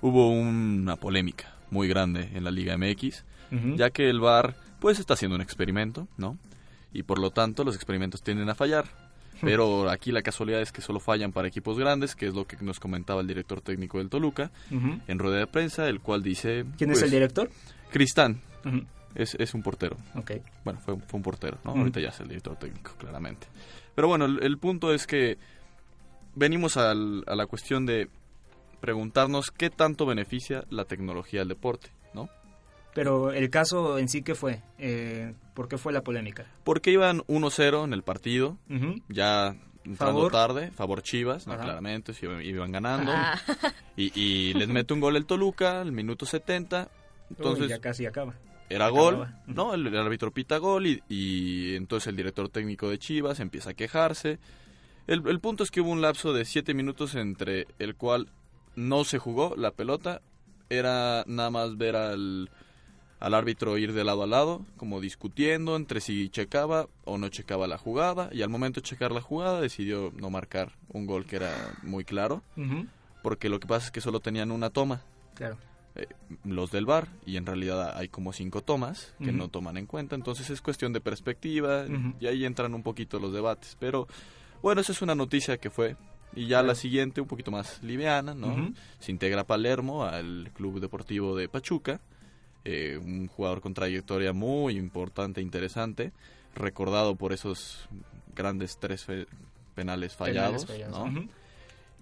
hubo 0.00 0.30
una 0.30 0.96
polémica 0.96 1.54
muy 1.70 1.88
grande 1.88 2.30
en 2.34 2.44
la 2.44 2.50
Liga 2.50 2.76
MX, 2.76 3.24
ya 3.76 3.90
que 3.90 4.08
el 4.10 4.20
VAR 4.20 4.54
pues 4.80 4.98
está 4.98 5.14
haciendo 5.14 5.36
un 5.36 5.40
experimento, 5.42 6.08
¿no? 6.16 6.36
Y 6.92 7.02
por 7.04 7.18
lo 7.18 7.30
tanto 7.30 7.64
los 7.64 7.74
experimentos 7.74 8.22
tienden 8.22 8.48
a 8.50 8.54
fallar. 8.54 8.84
Pero 9.40 9.90
aquí 9.90 10.12
la 10.12 10.22
casualidad 10.22 10.60
es 10.62 10.70
que 10.72 10.80
solo 10.80 11.00
fallan 11.00 11.32
para 11.32 11.48
equipos 11.48 11.76
grandes, 11.78 12.14
que 12.14 12.26
es 12.28 12.34
lo 12.34 12.46
que 12.46 12.56
nos 12.60 12.78
comentaba 12.80 13.20
el 13.20 13.26
director 13.26 13.60
técnico 13.60 13.98
del 13.98 14.08
Toluca 14.08 14.50
en 14.70 15.18
rueda 15.18 15.38
de 15.38 15.46
prensa, 15.46 15.88
el 15.88 16.00
cual 16.00 16.22
dice... 16.22 16.64
¿Quién 16.78 16.90
es 16.90 16.98
pues, 16.98 17.02
el 17.02 17.10
director? 17.10 17.50
Cristán. 17.90 18.40
Es, 19.14 19.34
es 19.34 19.52
un 19.54 19.62
portero. 19.62 19.96
Bueno, 20.64 20.80
fue, 20.80 20.96
fue 20.96 21.18
un 21.18 21.22
portero, 21.22 21.58
¿no? 21.64 21.72
Ahorita 21.72 22.00
ya 22.00 22.08
es 22.08 22.20
el 22.20 22.28
director 22.28 22.56
técnico, 22.56 22.92
claramente. 22.98 23.46
Pero 23.94 24.08
bueno, 24.08 24.24
el, 24.24 24.42
el 24.42 24.56
punto 24.58 24.94
es 24.94 25.06
que 25.06 25.36
venimos 26.34 26.76
al- 26.76 27.22
a 27.26 27.34
la 27.34 27.46
cuestión 27.46 27.86
de 27.86 28.08
preguntarnos 28.84 29.50
qué 29.50 29.70
tanto 29.70 30.04
beneficia 30.04 30.64
la 30.68 30.84
tecnología 30.84 31.40
al 31.40 31.48
deporte, 31.48 31.88
¿no? 32.12 32.28
Pero 32.92 33.32
el 33.32 33.48
caso 33.48 33.96
en 33.98 34.08
sí, 34.10 34.20
¿qué 34.22 34.34
fue? 34.34 34.60
Eh, 34.78 35.32
¿Por 35.54 35.68
qué 35.68 35.78
fue 35.78 35.90
la 35.94 36.02
polémica? 36.04 36.44
Porque 36.64 36.90
iban 36.90 37.20
1-0 37.22 37.84
en 37.84 37.94
el 37.94 38.02
partido, 38.02 38.58
ya 39.08 39.56
entrando 39.86 39.96
Favor. 40.28 40.32
tarde, 40.32 40.70
favor 40.70 41.02
Chivas, 41.02 41.46
¿no? 41.46 41.56
Claramente, 41.56 42.12
se 42.12 42.26
iban, 42.26 42.70
ganando. 42.72 43.10
Ah, 43.14 43.40
Y, 43.96 44.12
y 44.20 44.52
les 44.54 44.68
mete 44.68 44.92
un 44.92 45.00
gol 45.00 45.16
el 45.16 45.24
Toluca 45.24 45.80
al 45.80 45.92
minuto 45.92 46.26
70. 46.26 46.90
Entonces, 47.30 47.62
Uy, 47.64 47.68
ya 47.70 47.78
casi 47.78 48.04
acaba. 48.06 48.34
Era 48.68 48.86
Acababa. 48.86 49.10
gol, 49.16 49.28
¿no? 49.46 49.72
El, 49.74 49.86
el 49.86 49.96
árbitro 49.96 50.30
pita 50.32 50.58
gol 50.58 50.86
y, 50.86 51.02
y 51.08 51.74
entonces 51.76 52.08
el 52.08 52.16
director 52.16 52.48
técnico 52.50 52.90
de 52.90 52.98
Chivas 52.98 53.40
empieza 53.40 53.70
a 53.70 53.74
quejarse. 53.74 54.38
El, 55.06 55.26
el 55.28 55.40
punto 55.40 55.64
es 55.64 55.70
que 55.70 55.80
hubo 55.80 55.90
un 55.90 56.00
lapso 56.00 56.32
de 56.32 56.44
siete 56.44 56.74
minutos 56.74 57.14
entre 57.14 57.66
el 57.78 57.94
cual 57.96 58.28
no 58.76 59.04
se 59.04 59.18
jugó 59.18 59.54
la 59.56 59.70
pelota. 59.72 60.20
Era 60.70 61.24
nada 61.26 61.50
más 61.50 61.76
ver 61.76 61.94
al, 61.96 62.50
al 63.20 63.34
árbitro 63.34 63.76
ir 63.78 63.92
de 63.92 64.02
lado 64.04 64.22
a 64.22 64.26
lado, 64.26 64.64
como 64.76 65.00
discutiendo 65.00 65.76
entre 65.76 66.00
si 66.00 66.28
checaba 66.30 66.88
o 67.04 67.18
no 67.18 67.28
checaba 67.28 67.66
la 67.66 67.78
jugada. 67.78 68.30
Y 68.32 68.42
al 68.42 68.48
momento 68.48 68.80
de 68.80 68.86
checar 68.88 69.12
la 69.12 69.20
jugada 69.20 69.60
decidió 69.60 70.12
no 70.16 70.30
marcar 70.30 70.72
un 70.88 71.06
gol 71.06 71.26
que 71.26 71.36
era 71.36 71.52
muy 71.82 72.04
claro. 72.04 72.42
Porque 73.22 73.48
lo 73.48 73.60
que 73.60 73.66
pasa 73.66 73.86
es 73.86 73.90
que 73.92 74.00
solo 74.00 74.20
tenían 74.20 74.50
una 74.50 74.70
toma 74.70 75.02
Claro. 75.34 75.56
eh, 75.96 76.06
los 76.44 76.70
del 76.70 76.86
bar 76.86 77.08
y 77.26 77.36
en 77.36 77.46
realidad 77.46 77.96
hay 77.96 78.08
como 78.08 78.32
cinco 78.32 78.62
tomas 78.62 79.14
que 79.20 79.32
no 79.32 79.48
toman 79.48 79.76
en 79.76 79.86
cuenta 79.86 80.14
entonces 80.14 80.48
es 80.50 80.60
cuestión 80.60 80.92
de 80.92 81.00
perspectiva 81.00 81.86
y 82.20 82.26
ahí 82.26 82.44
entran 82.44 82.74
un 82.74 82.82
poquito 82.82 83.18
los 83.18 83.32
debates 83.32 83.76
pero 83.80 84.06
bueno 84.62 84.80
esa 84.80 84.92
es 84.92 85.02
una 85.02 85.14
noticia 85.14 85.56
que 85.58 85.70
fue 85.70 85.96
y 86.36 86.46
ya 86.46 86.62
la 86.62 86.74
siguiente 86.74 87.20
un 87.20 87.26
poquito 87.28 87.50
más 87.50 87.82
liviana 87.82 88.34
no 88.34 88.72
se 88.98 89.12
integra 89.12 89.44
Palermo 89.44 90.04
al 90.04 90.50
club 90.54 90.80
deportivo 90.80 91.36
de 91.36 91.48
Pachuca 91.48 92.00
eh, 92.64 92.98
un 93.00 93.28
jugador 93.28 93.60
con 93.60 93.74
trayectoria 93.74 94.32
muy 94.32 94.76
importante 94.76 95.40
e 95.40 95.44
interesante 95.44 96.12
recordado 96.54 97.14
por 97.16 97.32
esos 97.32 97.88
grandes 98.34 98.78
tres 98.80 99.04
fe- 99.04 99.26
penales 99.74 100.14
fallados, 100.14 100.64
Penales 100.64 100.90
¿no? 100.90 100.96
fallados. 101.04 101.18
Ujú. 101.24 101.28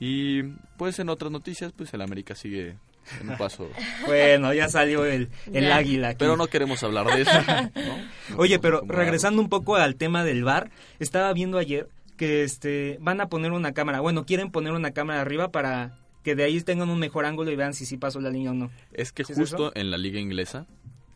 y 0.00 0.42
pues 0.76 0.98
en 0.98 1.08
otras 1.08 1.30
noticias 1.30 1.72
pues 1.76 1.92
el 1.94 2.00
América 2.02 2.34
sigue 2.34 2.76
en 3.20 3.30
un 3.30 3.36
paso 3.36 3.68
Bueno, 4.06 4.54
ya 4.54 4.68
salió 4.68 5.04
el, 5.04 5.28
el 5.52 5.72
águila. 5.72 6.10
aquí. 6.10 6.18
Pero 6.20 6.36
no 6.36 6.46
queremos 6.46 6.82
hablar 6.84 7.06
de 7.08 7.22
eso. 7.22 7.32
¿no? 7.42 8.36
Oye, 8.38 8.56
No, 8.56 8.60
pero 8.60 8.82
regresando 8.86 9.42
un 9.42 9.48
poco 9.48 9.74
al 9.76 9.96
tema 9.96 10.22
del 10.24 10.44
bar, 10.44 10.70
estaba 11.00 11.32
viendo 11.32 11.58
ayer 11.58 11.88
que 12.22 12.44
este 12.44 12.98
van 13.00 13.20
a 13.20 13.26
poner 13.28 13.50
una 13.50 13.72
cámara, 13.74 13.98
bueno, 13.98 14.24
quieren 14.24 14.52
poner 14.52 14.74
una 14.74 14.92
cámara 14.92 15.22
arriba 15.22 15.50
para 15.50 15.98
que 16.22 16.36
de 16.36 16.44
ahí 16.44 16.60
tengan 16.60 16.88
un 16.88 17.00
mejor 17.00 17.24
ángulo 17.24 17.50
y 17.50 17.56
vean 17.56 17.74
si 17.74 17.84
sí 17.84 17.96
pasó 17.96 18.20
la 18.20 18.30
línea 18.30 18.52
o 18.52 18.54
no. 18.54 18.70
Es 18.92 19.10
que 19.10 19.24
¿Sí 19.24 19.32
es 19.32 19.38
justo 19.40 19.56
eso? 19.56 19.72
en 19.74 19.90
la 19.90 19.98
liga 19.98 20.20
inglesa 20.20 20.66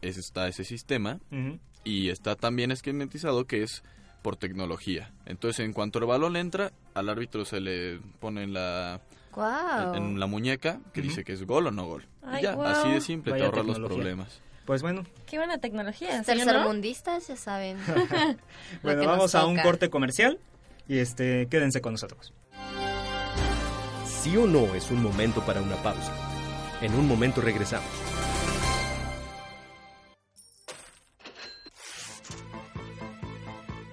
es- 0.02 0.16
está 0.16 0.48
ese 0.48 0.64
sistema 0.64 1.20
y 1.84 2.08
está 2.08 2.34
también 2.34 2.72
esquematizado 2.72 3.44
que 3.46 3.62
es 3.62 3.84
por 4.22 4.34
tecnología. 4.36 5.12
Entonces, 5.26 5.64
en 5.64 5.72
cuanto 5.72 6.00
el 6.00 6.06
balón 6.06 6.34
entra, 6.34 6.72
al 6.94 7.08
árbitro 7.08 7.44
se 7.44 7.60
le 7.60 8.00
pone 8.18 8.42
en 8.42 8.52
la, 8.52 9.00
Wow. 9.36 9.94
en 9.94 10.18
la 10.18 10.26
muñeca 10.26 10.80
que 10.92 11.02
dice 11.02 11.22
que 11.22 11.34
es 11.34 11.44
gol 11.46 11.68
o 11.68 11.70
no 11.70 11.86
gol. 11.86 12.04
Ay, 12.24 12.40
y 12.40 12.42
ya, 12.42 12.54
así 12.64 12.90
de 12.90 13.00
simple, 13.00 13.30
Vaya 13.30 13.44
te 13.44 13.46
ahorras 13.60 13.78
los 13.78 13.88
problemas. 13.88 14.40
Pues 14.64 14.82
bueno, 14.82 15.04
Qué 15.26 15.38
buena 15.38 15.58
tecnología, 15.58 16.24
¿sí 16.24 16.32
o 16.32 16.34
no? 16.34 16.44
Tercermundistas, 16.44 17.28
ya 17.28 17.36
saben. 17.36 17.76
Bueno 18.82 19.06
vamos 19.06 19.36
a 19.36 19.46
un 19.46 19.56
corte 19.58 19.88
comercial 19.88 20.40
y 20.88 20.98
este 20.98 21.48
quédense 21.48 21.80
con 21.80 21.92
nosotros. 21.92 22.32
Sí 24.04 24.36
o 24.36 24.46
no 24.46 24.74
es 24.74 24.90
un 24.90 25.02
momento 25.02 25.40
para 25.44 25.62
una 25.62 25.76
pausa. 25.76 26.12
En 26.80 26.94
un 26.94 27.06
momento 27.06 27.40
regresamos. 27.40 27.88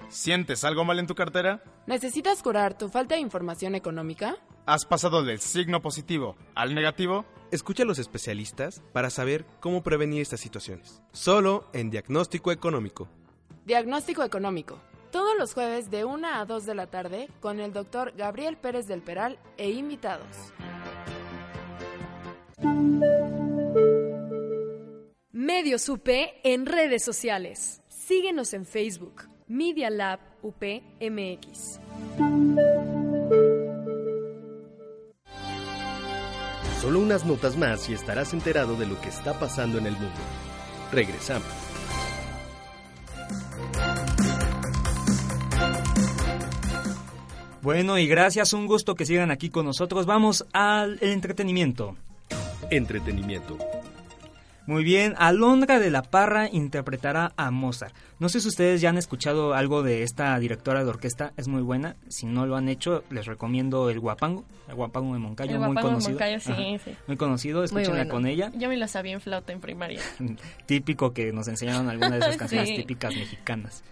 ¿Sientes 0.08 0.64
algo 0.64 0.84
mal 0.84 0.98
en 0.98 1.06
tu 1.06 1.14
cartera? 1.14 1.62
¿Necesitas 1.86 2.42
curar 2.42 2.78
tu 2.78 2.88
falta 2.88 3.14
de 3.14 3.20
información 3.20 3.74
económica? 3.74 4.36
¿Has 4.64 4.86
pasado 4.86 5.22
del 5.22 5.38
signo 5.40 5.82
positivo 5.82 6.36
al 6.54 6.74
negativo? 6.74 7.26
Escucha 7.50 7.82
a 7.82 7.86
los 7.86 7.98
especialistas 7.98 8.82
para 8.94 9.10
saber 9.10 9.44
cómo 9.60 9.82
prevenir 9.82 10.22
estas 10.22 10.40
situaciones. 10.40 11.02
Solo 11.12 11.68
en 11.74 11.90
Diagnóstico 11.90 12.52
Económico. 12.52 13.06
Diagnóstico 13.66 14.22
económico. 14.22 14.80
Todos 15.14 15.38
los 15.38 15.54
jueves 15.54 15.92
de 15.92 16.04
1 16.04 16.26
a 16.26 16.44
2 16.44 16.66
de 16.66 16.74
la 16.74 16.88
tarde 16.88 17.28
con 17.38 17.60
el 17.60 17.72
doctor 17.72 18.14
Gabriel 18.16 18.56
Pérez 18.56 18.88
del 18.88 19.00
Peral 19.00 19.38
e 19.56 19.70
invitados. 19.70 20.26
Medios 25.30 25.88
UP 25.88 26.08
en 26.42 26.66
redes 26.66 27.04
sociales. 27.04 27.80
Síguenos 27.86 28.54
en 28.54 28.66
Facebook, 28.66 29.28
Media 29.46 29.88
Lab 29.88 30.18
UPMX. 30.42 31.78
Solo 36.80 36.98
unas 36.98 37.24
notas 37.24 37.56
más 37.56 37.88
y 37.88 37.92
estarás 37.92 38.32
enterado 38.32 38.74
de 38.74 38.86
lo 38.86 39.00
que 39.00 39.10
está 39.10 39.38
pasando 39.38 39.78
en 39.78 39.86
el 39.86 39.92
mundo. 39.92 40.20
Regresamos. 40.90 41.73
Bueno, 47.64 47.98
y 47.98 48.06
gracias, 48.06 48.52
un 48.52 48.66
gusto 48.66 48.94
que 48.94 49.06
sigan 49.06 49.30
aquí 49.30 49.48
con 49.48 49.64
nosotros. 49.64 50.04
Vamos 50.04 50.44
al 50.52 50.98
entretenimiento. 51.00 51.96
Entretenimiento. 52.70 53.56
Muy 54.66 54.84
bien, 54.84 55.14
Alondra 55.18 55.78
de 55.78 55.90
la 55.90 56.02
Parra 56.02 56.48
interpretará 56.50 57.32
a 57.36 57.50
Mozart. 57.50 57.94
No 58.18 58.28
sé 58.28 58.40
si 58.40 58.48
ustedes 58.48 58.82
ya 58.82 58.90
han 58.90 58.98
escuchado 58.98 59.54
algo 59.54 59.82
de 59.82 60.02
esta 60.02 60.38
directora 60.38 60.84
de 60.84 60.90
orquesta, 60.90 61.32
es 61.38 61.48
muy 61.48 61.62
buena. 61.62 61.96
Si 62.08 62.26
no 62.26 62.44
lo 62.46 62.56
han 62.56 62.68
hecho, 62.68 63.02
les 63.10 63.24
recomiendo 63.26 63.88
El 63.90 63.98
Guapango, 64.00 64.44
El 64.68 64.74
Guapango 64.74 65.14
de 65.14 65.18
Moncayo, 65.20 65.52
El 65.52 65.58
muy 65.58 65.66
Guapango 65.68 65.88
de 65.88 65.92
conocido. 65.94 66.12
Moncayo, 66.12 66.40
sí, 66.40 66.52
Ajá, 66.52 66.84
sí. 66.84 66.96
Muy 67.06 67.16
conocido, 67.16 67.64
escúchenla 67.64 67.92
bueno. 67.96 68.10
con 68.10 68.26
ella. 68.26 68.52
Yo 68.56 68.68
me 68.68 68.76
lo 68.76 68.88
sabía 68.88 69.12
en 69.14 69.20
flauta 69.22 69.52
en 69.54 69.60
primaria. 69.60 70.00
Típico 70.66 71.12
que 71.14 71.32
nos 71.32 71.48
enseñaron 71.48 71.88
algunas 71.88 72.12
de 72.12 72.18
esas 72.20 72.36
canciones 72.38 72.68
Sí. 72.68 72.76
típicas 72.76 73.14
mexicanas. 73.14 73.82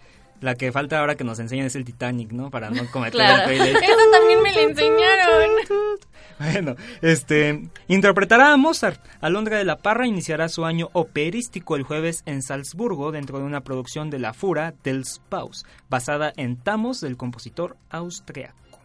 La 0.42 0.56
que 0.56 0.72
falta 0.72 0.99
ahora 0.99 1.14
que 1.14 1.25
nos 1.25 1.38
enseñen 1.38 1.66
es 1.66 1.76
el 1.76 1.84
Titanic, 1.84 2.32
¿no? 2.32 2.50
Para 2.50 2.68
no 2.68 2.84
cometer 2.90 3.12
Claro. 3.12 3.50
el. 3.50 3.61
Eso 3.76 4.11
también 4.12 4.42
me 4.42 4.52
lo 4.52 4.61
enseñaron. 4.61 5.50
Bueno, 6.38 6.75
este 7.02 7.68
interpretará 7.87 8.52
a 8.52 8.56
Mozart. 8.56 9.00
Alondra 9.20 9.58
de 9.58 9.64
la 9.64 9.76
Parra 9.76 10.08
iniciará 10.08 10.49
su 10.49 10.64
año 10.64 10.88
operístico 10.92 11.76
el 11.76 11.84
jueves 11.84 12.25
en 12.26 12.42
Salzburgo 12.42 13.12
dentro 13.12 13.38
de 13.38 13.44
una 13.44 13.61
producción 13.61 14.11
de 14.11 14.18
la 14.18 14.32
Fura 14.32 14.75
del 14.82 15.04
Spaus, 15.04 15.64
basada 15.88 16.32
en 16.37 16.56
Tamos 16.56 17.00
del 17.00 17.16
compositor 17.16 17.76
austriaco. 17.90 18.80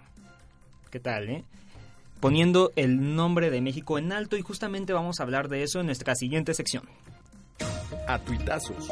¿Qué 0.92 1.00
tal, 1.00 1.30
eh? 1.30 1.46
Poniendo 2.20 2.72
el 2.76 3.16
nombre 3.16 3.50
de 3.50 3.62
México 3.62 3.98
en 3.98 4.12
alto 4.12 4.38
y 4.38 4.42
justamente 4.42 4.94
vamos 4.94 5.20
a 5.20 5.24
hablar 5.24 5.48
de 5.50 5.64
eso 5.64 5.80
en 5.80 5.88
nuestra 5.88 6.14
siguiente 6.14 6.54
sección. 6.54 6.84
A 8.08 8.20
tuitazos. 8.20 8.92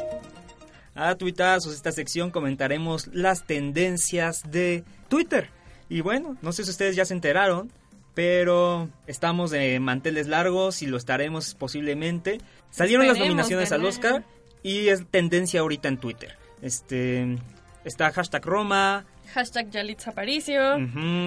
A 0.96 1.14
tuitazos, 1.14 1.74
esta 1.74 1.92
sección 1.92 2.30
comentaremos 2.30 3.08
las 3.12 3.46
tendencias 3.46 4.50
de 4.50 4.82
Twitter. 5.08 5.50
Y 5.90 6.00
bueno, 6.00 6.36
no 6.40 6.52
sé 6.52 6.64
si 6.64 6.70
ustedes 6.70 6.96
ya 6.96 7.04
se 7.04 7.12
enteraron, 7.12 7.70
pero 8.14 8.88
estamos 9.06 9.50
de 9.50 9.78
manteles 9.78 10.26
largos 10.26 10.80
y 10.80 10.86
lo 10.86 10.96
estaremos 10.96 11.54
posiblemente. 11.54 12.40
Salieron 12.70 13.06
las 13.06 13.18
nominaciones 13.18 13.72
al. 13.72 13.84
Oscar 13.84 14.24
y 14.62 14.88
es 14.88 15.06
tendencia 15.10 15.60
ahorita 15.60 15.88
en 15.88 15.98
Twitter. 15.98 16.38
Este 16.62 17.36
está 17.84 18.10
hashtag 18.10 18.44
Roma, 18.44 19.04
Hashtag 19.32 19.70
Yalitza 19.70 20.10
Aparicio. 20.10 20.78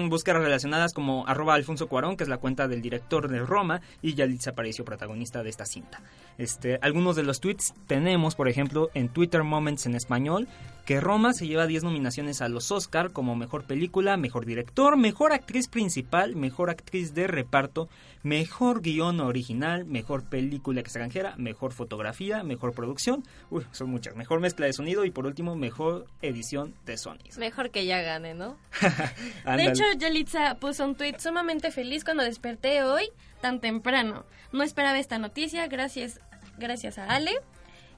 Búsquedas 0.08 0.42
relacionadas 0.42 0.92
como 0.92 1.26
arroba 1.26 1.54
Alfonso 1.54 1.88
Cuarón, 1.88 2.16
que 2.16 2.24
es 2.24 2.28
la 2.28 2.38
cuenta 2.38 2.68
del 2.68 2.82
director 2.82 3.28
de 3.28 3.40
Roma, 3.40 3.80
y 4.02 4.14
Yalitza 4.14 4.50
Aparicio, 4.50 4.84
protagonista 4.84 5.42
de 5.42 5.50
esta 5.50 5.64
cinta. 5.64 6.02
Este, 6.38 6.78
algunos 6.82 7.16
de 7.16 7.22
los 7.22 7.40
tweets 7.40 7.74
tenemos, 7.86 8.34
por 8.34 8.48
ejemplo, 8.48 8.90
en 8.94 9.08
Twitter 9.08 9.42
Moments 9.42 9.86
en 9.86 9.94
español, 9.94 10.48
que 10.90 11.00
Roma 11.00 11.34
se 11.34 11.46
lleva 11.46 11.68
10 11.68 11.84
nominaciones 11.84 12.42
a 12.42 12.48
los 12.48 12.72
Oscar 12.72 13.12
como 13.12 13.36
mejor 13.36 13.62
película, 13.62 14.16
mejor 14.16 14.44
director, 14.44 14.96
mejor 14.96 15.32
actriz 15.32 15.68
principal, 15.68 16.34
mejor 16.34 16.68
actriz 16.68 17.14
de 17.14 17.28
reparto, 17.28 17.88
mejor 18.24 18.82
guion 18.82 19.20
original, 19.20 19.84
mejor 19.84 20.28
película 20.28 20.80
extranjera, 20.80 21.36
mejor 21.36 21.72
fotografía, 21.72 22.42
mejor 22.42 22.72
producción, 22.74 23.22
uy, 23.50 23.64
son 23.70 23.88
muchas, 23.88 24.16
mejor 24.16 24.40
mezcla 24.40 24.66
de 24.66 24.72
sonido 24.72 25.04
y 25.04 25.12
por 25.12 25.26
último, 25.26 25.54
mejor 25.54 26.08
edición 26.22 26.74
de 26.86 26.98
sonido. 26.98 27.38
Mejor 27.38 27.70
que 27.70 27.86
ya 27.86 28.02
gane, 28.02 28.34
¿no? 28.34 28.58
De 29.46 29.66
hecho, 29.66 29.84
Yalitza 29.96 30.56
puso 30.56 30.84
un 30.84 30.96
tweet 30.96 31.20
sumamente 31.20 31.70
feliz 31.70 32.02
cuando 32.02 32.24
desperté 32.24 32.82
hoy 32.82 33.12
tan 33.40 33.60
temprano. 33.60 34.24
No 34.50 34.64
esperaba 34.64 34.98
esta 34.98 35.18
noticia, 35.18 35.68
gracias, 35.68 36.18
gracias 36.58 36.98
a 36.98 37.04
Ale. 37.04 37.36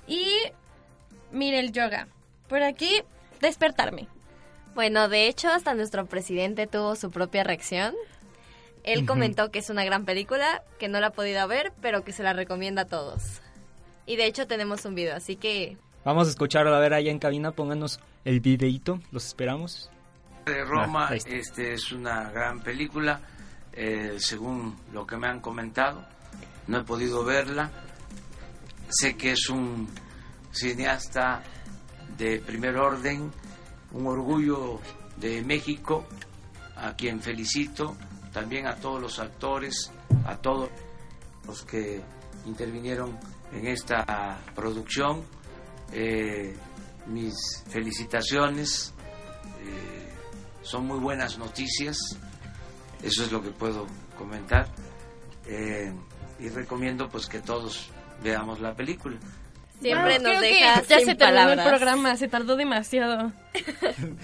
Y 0.07 0.27
mire 1.31 1.59
el 1.59 1.73
yoga. 1.73 2.07
Por 2.53 2.63
aquí, 2.63 3.01
despertarme. 3.41 4.09
Bueno, 4.75 5.09
de 5.09 5.27
hecho, 5.27 5.49
hasta 5.49 5.73
nuestro 5.73 6.05
presidente 6.05 6.67
tuvo 6.67 6.97
su 6.97 7.11
propia 7.11 7.45
reacción. 7.45 7.95
Él 8.85 8.99
Ujú. 8.99 9.07
comentó 9.07 9.51
que 9.51 9.61
es 9.61 9.71
una 9.71 9.85
gran 9.87 10.05
película, 10.05 10.63
que 10.79 10.87
no 10.89 11.01
la 11.01 11.07
ha 11.07 11.13
podido 11.13 11.49
ver, 11.49 11.73
pero 11.81 12.05
que 12.05 12.13
se 12.13 12.23
la 12.23 12.35
recomienda 12.35 12.83
a 12.83 12.85
todos. 12.85 13.41
Y 14.05 14.17
de 14.17 14.27
hecho 14.27 14.47
tenemos 14.47 14.85
un 14.85 14.95
video, 14.95 15.17
así 15.17 15.37
que 15.37 15.79
Vamos 16.05 16.27
a 16.27 16.31
escucharlo, 16.31 16.75
a 16.75 16.79
ver 16.79 16.93
allá 16.93 17.11
en 17.11 17.19
cabina, 17.19 17.53
pónganos 17.53 18.01
el 18.27 18.41
videíto, 18.41 19.01
los 19.13 19.25
esperamos. 19.25 19.89
de 20.45 20.63
Roma 20.63 21.09
Ah, 21.11 21.15
este 21.15 21.73
es 21.73 21.91
una 21.91 22.31
gran 22.33 22.61
película 22.61 23.23
eh, 23.73 24.17
según 24.19 24.77
lo 24.93 25.07
que 25.07 25.17
me 25.17 25.27
han 25.29 25.41
comentado 25.41 26.05
no 26.67 26.81
he 26.81 26.85
podido 26.85 27.25
verla 27.25 27.71
sé 28.91 29.17
que 29.17 29.31
es 29.33 29.49
un 29.49 29.89
cineasta 30.53 31.43
de 32.23 32.39
primer 32.41 32.77
orden 32.77 33.31
un 33.93 34.07
orgullo 34.07 34.81
de 35.17 35.43
México 35.43 36.07
a 36.77 36.95
quien 36.95 37.21
felicito 37.21 37.97
también 38.33 38.67
a 38.67 38.77
todos 38.77 39.01
los 39.01 39.19
actores 39.19 39.91
a 40.25 40.37
todos 40.37 40.71
los 41.47 41.63
que 41.65 42.01
intervinieron 42.47 43.19
en 43.53 43.67
esta 43.67 44.41
producción 44.55 45.25
Eh, 45.93 46.57
mis 47.07 47.35
felicitaciones 47.69 48.95
eh, 49.61 50.09
son 50.63 50.87
muy 50.87 50.99
buenas 50.99 51.37
noticias, 51.37 51.99
eso 53.03 53.25
es 53.25 53.33
lo 53.33 53.43
que 53.43 53.51
puedo 53.51 53.87
comentar 54.17 54.69
eh, 55.47 55.93
y 56.39 56.49
recomiendo 56.49 57.09
pues 57.11 57.27
que 57.27 57.41
todos 57.41 57.91
veamos 58.23 58.61
la 58.61 58.75
película. 58.75 59.19
Siempre 59.83 60.19
nos 60.21 60.41
deja 60.41 60.83
ya 60.89 60.97
sin 60.99 61.07
se 61.07 61.15
terminó 61.15 61.19
palabras. 61.19 61.67
el 61.67 61.71
programa, 61.73 62.17
se 62.17 62.29
tardó 62.29 62.57
demasiado. 62.57 63.33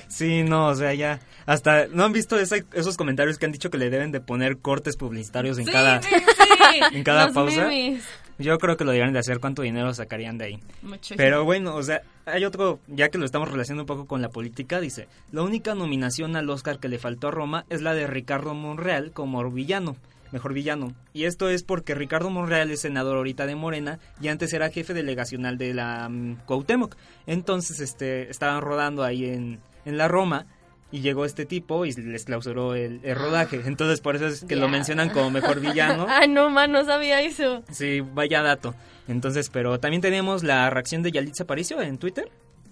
Sí, 0.08 0.42
no, 0.42 0.68
o 0.68 0.74
sea, 0.74 0.94
ya. 0.94 1.20
Hasta, 1.46 1.86
¿no 1.88 2.04
han 2.04 2.12
visto 2.12 2.38
ese- 2.38 2.64
esos 2.74 2.96
comentarios 2.96 3.38
que 3.38 3.46
han 3.46 3.52
dicho 3.52 3.70
que 3.70 3.78
le 3.78 3.90
deben 3.90 4.12
de 4.12 4.20
poner 4.20 4.58
cortes 4.58 4.96
publicitarios 4.96 5.58
en 5.58 5.66
Sí, 5.66 5.72
cada... 5.72 6.02
sí, 6.02 6.08
sí. 6.10 6.80
en 6.96 7.04
cada 7.04 7.26
Los 7.26 7.34
pausa. 7.34 7.66
memes. 7.68 8.04
Yo 8.38 8.56
creo 8.58 8.76
que 8.76 8.84
lo 8.84 8.92
deberían 8.92 9.12
de 9.12 9.18
hacer, 9.18 9.40
¿cuánto 9.40 9.62
dinero 9.62 9.92
sacarían 9.94 10.38
de 10.38 10.44
ahí? 10.44 10.58
Muchísimo. 10.82 11.16
Pero 11.16 11.44
bueno, 11.44 11.74
o 11.74 11.82
sea, 11.82 12.02
hay 12.24 12.44
otro, 12.44 12.78
ya 12.86 13.08
que 13.08 13.18
lo 13.18 13.24
estamos 13.24 13.50
relacionando 13.50 13.82
un 13.82 13.86
poco 13.88 14.06
con 14.06 14.22
la 14.22 14.28
política, 14.28 14.78
dice, 14.80 15.08
la 15.32 15.42
única 15.42 15.74
nominación 15.74 16.36
al 16.36 16.48
Oscar 16.48 16.78
que 16.78 16.88
le 16.88 16.98
faltó 16.98 17.28
a 17.28 17.30
Roma 17.32 17.64
es 17.68 17.82
la 17.82 17.94
de 17.94 18.06
Ricardo 18.06 18.54
Monreal 18.54 19.10
como 19.10 19.50
villano, 19.50 19.96
mejor 20.32 20.52
villano. 20.52 20.94
Y 21.12 21.24
esto 21.24 21.48
es 21.48 21.62
porque 21.62 21.94
Ricardo 21.94 22.30
Monreal 22.30 22.70
es 22.70 22.80
senador 22.80 23.16
ahorita 23.16 23.46
de 23.46 23.54
Morena 23.54 23.98
y 24.20 24.28
antes 24.28 24.52
era 24.52 24.70
jefe 24.70 24.94
delegacional 24.94 25.58
de 25.58 25.74
la 25.74 26.10
Cuauhtémoc. 26.46 26.96
Entonces, 27.26 27.80
este, 27.80 28.30
estaban 28.30 28.62
rodando 28.62 29.04
ahí 29.04 29.26
en, 29.26 29.60
en 29.84 29.98
la 29.98 30.08
Roma 30.08 30.46
y 30.90 31.00
llegó 31.00 31.24
este 31.24 31.44
tipo 31.44 31.84
y 31.84 31.92
les 31.92 32.24
clausuró 32.24 32.74
el, 32.74 33.00
rodaje. 33.14 33.62
Entonces 33.66 34.00
por 34.00 34.16
eso 34.16 34.26
es 34.26 34.44
que 34.44 34.56
lo 34.56 34.68
mencionan 34.68 35.10
como 35.10 35.30
mejor 35.30 35.60
villano. 35.60 36.06
ah, 36.08 36.26
no, 36.26 36.50
man, 36.50 36.72
no 36.72 36.84
sabía 36.84 37.20
eso. 37.20 37.62
Sí, 37.70 38.00
vaya 38.00 38.42
dato. 38.42 38.74
Entonces, 39.06 39.50
pero 39.50 39.80
también 39.80 40.02
tenemos 40.02 40.42
la 40.42 40.68
reacción 40.70 41.02
de 41.02 41.12
Yalitza 41.12 41.44
Aparicio 41.44 41.80
en 41.80 41.98
Twitter. 41.98 42.30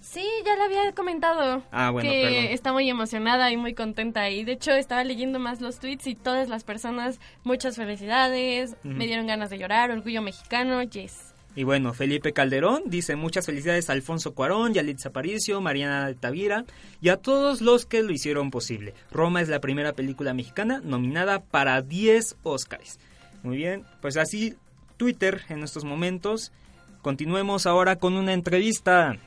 Sí, 0.09 0.25
ya 0.45 0.55
la 0.55 0.65
había 0.65 0.93
comentado. 0.93 1.63
Ah, 1.69 1.89
bueno, 1.91 2.09
que 2.09 2.53
está 2.53 2.71
muy 2.71 2.89
emocionada 2.89 3.51
y 3.51 3.57
muy 3.57 3.73
contenta. 3.73 4.29
Y 4.29 4.45
de 4.45 4.53
hecho 4.53 4.71
estaba 4.71 5.03
leyendo 5.03 5.37
más 5.37 5.59
los 5.59 5.79
tweets 5.79 6.07
y 6.07 6.15
todas 6.15 6.47
las 6.47 6.63
personas, 6.63 7.19
muchas 7.43 7.75
felicidades, 7.75 8.77
me 8.83 9.05
dieron 9.05 9.27
ganas 9.27 9.49
de 9.49 9.57
llorar, 9.57 9.91
orgullo 9.91 10.21
mexicano, 10.21 10.81
yes. 10.81 11.33
Y 11.55 11.63
bueno, 11.63 11.93
Felipe 11.93 12.31
Calderón 12.31 12.83
dice 12.85 13.17
muchas 13.17 13.45
felicidades 13.45 13.89
a 13.89 13.93
Alfonso 13.93 14.33
Cuarón, 14.33 14.73
Yalitza 14.73 15.09
Aparicio, 15.09 15.59
Mariana 15.59 16.13
Tavira 16.13 16.63
y 17.01 17.09
a 17.09 17.17
todos 17.17 17.61
los 17.61 17.85
que 17.85 18.01
lo 18.01 18.13
hicieron 18.13 18.49
posible. 18.49 18.93
Roma 19.11 19.41
es 19.41 19.49
la 19.49 19.59
primera 19.59 19.91
película 19.91 20.33
mexicana 20.33 20.81
nominada 20.83 21.41
para 21.41 21.81
10 21.81 22.37
Oscars. 22.43 22.99
Muy 23.43 23.57
bien, 23.57 23.83
pues 24.01 24.15
así 24.15 24.55
Twitter 24.95 25.41
en 25.49 25.63
estos 25.63 25.83
momentos. 25.83 26.53
Continuemos 27.01 27.65
ahora 27.65 27.97
con 27.97 28.13
una 28.13 28.33
entrevista. 28.33 29.17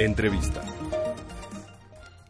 Entrevista. 0.00 0.62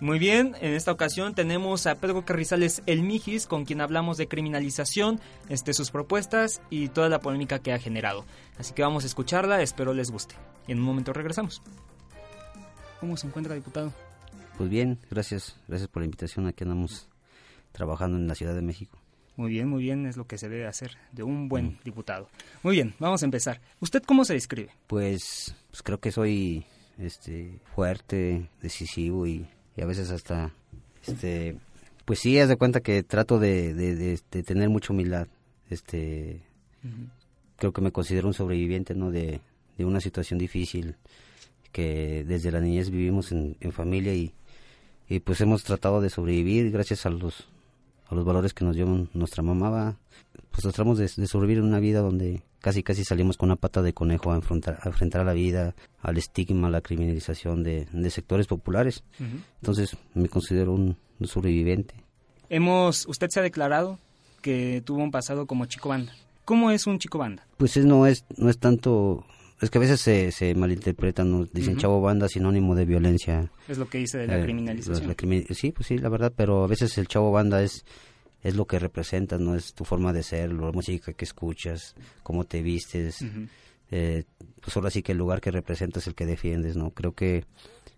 Muy 0.00 0.18
bien, 0.18 0.56
en 0.61 0.74
esta 0.74 0.90
ocasión 0.90 1.37
tenemos 1.37 1.87
a 1.87 1.94
Pedro 1.94 2.24
Carrizales 2.24 2.83
El 2.87 3.02
Mijis, 3.02 3.46
con 3.46 3.64
quien 3.64 3.80
hablamos 3.80 4.16
de 4.16 4.26
criminalización, 4.26 5.20
este, 5.48 5.72
sus 5.72 5.92
propuestas 5.92 6.62
y 6.68 6.88
toda 6.88 7.09
la 7.09 7.20
polémica 7.20 7.61
que 7.61 7.72
ha 7.72 7.78
generado. 7.78 8.24
Así 8.59 8.74
que 8.74 8.83
vamos 8.83 9.04
a 9.04 9.06
escucharla, 9.06 9.62
espero 9.62 9.94
les 9.94 10.11
guste. 10.11 10.35
Y 10.66 10.72
en 10.72 10.80
un 10.80 10.85
momento 10.85 11.12
regresamos. 11.12 11.62
¿Cómo 12.98 13.16
se 13.16 13.28
encuentra, 13.28 13.54
diputado? 13.54 13.92
Pues 14.59 14.68
bien, 14.68 14.98
gracias, 15.09 15.56
gracias 15.68 15.88
por 15.88 16.02
la 16.02 16.06
invitación. 16.06 16.48
Aquí 16.48 16.64
andamos 16.64 17.09
trabajando 17.70 18.16
en 18.16 18.26
la 18.26 18.35
Ciudad 18.35 18.56
de 18.56 18.62
México. 18.62 18.98
Muy 19.37 19.52
bien, 19.52 19.68
muy 19.68 19.85
bien, 19.85 20.06
es 20.06 20.16
lo 20.16 20.26
que 20.26 20.38
se 20.38 20.48
debe 20.48 20.66
hacer 20.66 20.98
de 21.12 21.22
un 21.22 21.48
buen 21.48 21.66
mm. 21.66 21.78
diputado. 21.85 22.28
Muy 22.64 22.74
bien, 22.74 22.94
vamos 22.98 23.22
a 23.22 23.26
empezar. 23.26 23.61
¿Usted 23.78 24.02
cómo 24.02 24.24
se 24.24 24.35
describe? 24.35 24.70
Pues, 24.88 25.54
pues 25.70 25.83
creo 25.85 26.00
que 26.00 26.11
soy 26.11 26.66
este, 26.98 27.61
fuerte, 27.74 28.48
decisivo 28.61 29.26
y 29.26 29.46
y 29.76 29.83
a 29.83 29.87
veces 29.87 30.11
hasta, 30.11 30.53
este, 31.07 31.57
pues 32.05 32.18
sí, 32.18 32.38
haz 32.38 32.48
de 32.48 32.57
cuenta 32.57 32.81
que 32.81 33.03
trato 33.03 33.38
de, 33.38 33.74
de, 33.74 34.42
tener 34.42 34.68
mucha 34.68 34.92
humildad. 34.92 35.29
Este, 35.68 36.42
creo 37.57 37.72
que 37.72 37.81
me 37.81 37.92
considero 37.92 38.29
un 38.29 38.35
sobreviviente, 38.35 38.94
¿no? 38.94 39.11
De, 39.11 39.40
de 39.79 39.85
una 39.85 40.00
situación 40.00 40.38
difícil 40.38 40.96
que 41.72 42.24
desde 42.26 42.50
la 42.50 42.61
niñez 42.61 42.90
vivimos 42.90 43.31
en, 43.31 43.57
familia 43.72 44.12
y, 44.12 44.35
y 45.09 45.20
pues 45.20 45.40
hemos 45.40 45.62
tratado 45.62 46.00
de 46.00 46.11
sobrevivir 46.11 46.70
gracias 46.72 47.07
a 47.07 47.11
los 47.11 47.48
a 48.09 48.14
los 48.16 48.24
valores 48.24 48.53
que 48.53 48.64
nos 48.64 48.74
dio 48.74 48.87
nuestra 49.14 49.44
mamá 49.44 49.96
pues 50.50 50.62
tratamos 50.62 50.98
de, 50.98 51.07
sobrevivir 51.09 51.59
en 51.59 51.68
una 51.68 51.79
vida 51.79 52.00
donde 52.00 52.42
casi 52.61 52.83
casi 52.83 53.05
salimos 53.05 53.37
con 53.37 53.49
una 53.49 53.57
pata 53.57 53.83
de 53.83 53.92
conejo 53.92 54.33
a 54.33 54.37
enfrentar 54.37 54.79
a, 54.83 54.88
enfrentar 54.88 55.23
a 55.23 55.25
la 55.25 55.33
vida, 55.33 55.75
al 56.01 56.18
estigma, 56.18 56.68
a 56.68 56.70
la 56.70 56.81
criminalización 56.81 57.62
de, 57.62 57.87
sectores 58.11 58.46
populares. 58.46 59.03
Entonces 59.61 59.96
me 60.14 60.29
considero 60.29 60.73
un, 60.73 60.96
sobreviviente. 61.25 61.94
Hemos, 62.49 63.07
usted 63.07 63.29
se 63.31 63.40
ha 63.40 63.42
declarado 63.42 63.99
que 64.42 64.83
tuvo 64.85 65.03
un 65.03 65.11
pasado 65.11 65.46
como 65.46 65.66
chico 65.66 65.90
banda. 65.90 66.12
¿Cómo 66.44 66.70
es 66.70 66.87
un 66.87 66.99
chico 66.99 67.18
banda? 67.18 67.46
Pues 67.59 67.77
no 67.77 68.07
es 68.07 68.25
no 68.37 68.49
es 68.49 68.59
tanto 68.59 69.25
es 69.61 69.68
que 69.68 69.79
a 69.79 69.81
veces 69.81 70.01
se, 70.01 70.33
se 70.33 70.55
malinterpretan, 70.55 71.31
nos 71.31 71.53
dicen 71.53 71.77
chavo 71.77 72.01
banda 72.01 72.29
sinónimo 72.29 72.75
de 72.75 72.87
violencia. 72.87 73.51
Es 73.68 73.77
lo 73.77 73.88
que 73.88 73.99
dice 73.99 74.16
de 74.16 74.27
la 74.27 74.38
eh, 74.38 74.42
criminalización. 74.42 75.14
sí, 75.51 75.73
pues 75.73 75.87
sí, 75.87 75.99
la 75.99 76.09
verdad, 76.09 76.33
pero 76.35 76.64
a 76.64 76.66
veces 76.66 76.96
el 76.96 77.07
chavo 77.07 77.31
banda 77.31 77.62
es 77.62 77.85
es 78.42 78.57
lo 78.57 78.66
que 78.66 78.79
representas, 78.79 79.40
no 79.40 79.55
es 79.55 79.74
tu 79.74 79.85
forma 79.85 80.12
de 80.12 80.22
ser, 80.22 80.53
la 80.53 80.72
música 80.72 81.12
que 81.12 81.24
escuchas, 81.24 81.94
cómo 82.22 82.44
te 82.44 82.62
vistes. 82.62 83.24
eh, 83.90 84.24
pues 84.61 84.76
ahora 84.76 84.90
sí 84.90 85.03
que 85.03 85.12
el 85.12 85.18
lugar 85.18 85.40
que 85.40 85.50
representas 85.50 86.05
es 86.05 86.07
el 86.09 86.14
que 86.14 86.26
defiendes, 86.26 86.76
¿no? 86.76 86.90
Creo 86.90 87.12
que 87.12 87.44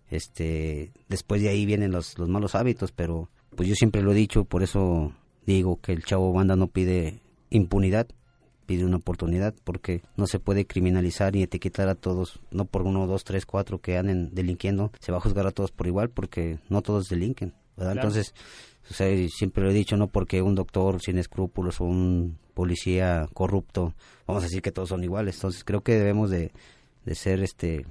este 0.09 0.91
después 1.07 1.41
de 1.41 1.49
ahí 1.49 1.65
vienen 1.65 1.91
los, 1.91 2.17
los 2.17 2.29
malos 2.29 2.55
hábitos, 2.55 2.91
pero 2.91 3.29
pues 3.55 3.69
yo 3.69 3.75
siempre 3.75 4.01
lo 4.01 4.11
he 4.11 4.15
dicho, 4.15 4.45
por 4.45 4.63
eso 4.63 5.13
digo 5.45 5.79
que 5.81 5.93
el 5.93 6.03
chavo 6.03 6.33
banda 6.33 6.55
no 6.55 6.67
pide 6.67 7.19
impunidad, 7.49 8.07
pide 8.65 8.85
una 8.85 8.97
oportunidad 8.97 9.53
porque 9.63 10.01
no 10.15 10.27
se 10.27 10.39
puede 10.39 10.65
criminalizar 10.65 11.35
y 11.35 11.43
etiquetar 11.43 11.89
a 11.89 11.95
todos, 11.95 12.39
no 12.51 12.65
por 12.65 12.83
uno, 12.83 13.07
dos, 13.07 13.23
tres, 13.23 13.45
cuatro 13.45 13.79
que 13.79 13.97
anden 13.97 14.33
delinquiendo, 14.33 14.91
se 14.99 15.11
va 15.11 15.19
a 15.19 15.21
juzgar 15.21 15.45
a 15.47 15.51
todos 15.51 15.71
por 15.71 15.87
igual 15.87 16.09
porque 16.09 16.59
no 16.69 16.81
todos 16.81 17.09
delinquen, 17.09 17.53
¿verdad? 17.77 17.95
Entonces, 17.95 18.33
o 18.89 18.93
sea, 18.93 19.07
siempre 19.29 19.63
lo 19.63 19.71
he 19.71 19.73
dicho, 19.73 19.97
no 19.97 20.07
porque 20.07 20.41
un 20.41 20.55
doctor 20.55 21.01
sin 21.01 21.17
escrúpulos 21.17 21.81
o 21.81 21.85
un 21.85 22.37
policía 22.53 23.27
corrupto, 23.33 23.93
vamos 24.27 24.43
a 24.43 24.47
decir 24.47 24.61
que 24.61 24.71
todos 24.71 24.89
son 24.89 25.03
iguales. 25.03 25.35
Entonces 25.35 25.63
creo 25.63 25.81
que 25.81 25.95
debemos 25.95 26.29
de, 26.29 26.51
ser 27.13 27.41
este 27.41 27.85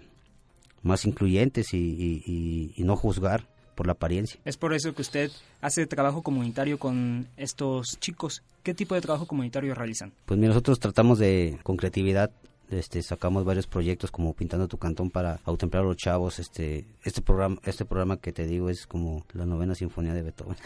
más 0.82 1.04
incluyentes 1.04 1.72
y, 1.74 2.72
y 2.76 2.84
no 2.84 2.96
juzgar 2.96 3.46
por 3.74 3.86
la 3.86 3.92
apariencia. 3.92 4.40
Es 4.44 4.56
por 4.56 4.74
eso 4.74 4.94
que 4.94 5.02
usted 5.02 5.30
hace 5.60 5.86
trabajo 5.86 6.22
comunitario 6.22 6.78
con 6.78 7.28
estos 7.36 7.98
chicos. 8.00 8.42
¿Qué 8.62 8.74
tipo 8.74 8.94
de 8.94 9.00
trabajo 9.00 9.26
comunitario 9.26 9.74
realizan? 9.74 10.12
Pues 10.26 10.38
nosotros 10.38 10.78
tratamos 10.78 11.18
de, 11.18 11.58
con 11.62 11.76
creatividad, 11.76 12.30
este, 12.78 13.02
sacamos 13.02 13.44
varios 13.44 13.66
proyectos 13.66 14.10
como 14.10 14.34
Pintando 14.34 14.68
tu 14.68 14.78
Cantón 14.78 15.10
para 15.10 15.40
autoemplear 15.44 15.84
a 15.84 15.88
los 15.88 15.96
chavos. 15.96 16.38
Este, 16.38 16.84
este 17.04 17.22
programa, 17.22 17.58
este 17.64 17.84
programa 17.84 18.18
que 18.18 18.32
te 18.32 18.46
digo 18.46 18.68
es 18.68 18.86
como 18.86 19.24
la 19.32 19.46
novena 19.46 19.74
sinfonía 19.74 20.14
de 20.14 20.22
Beethoven. 20.22 20.56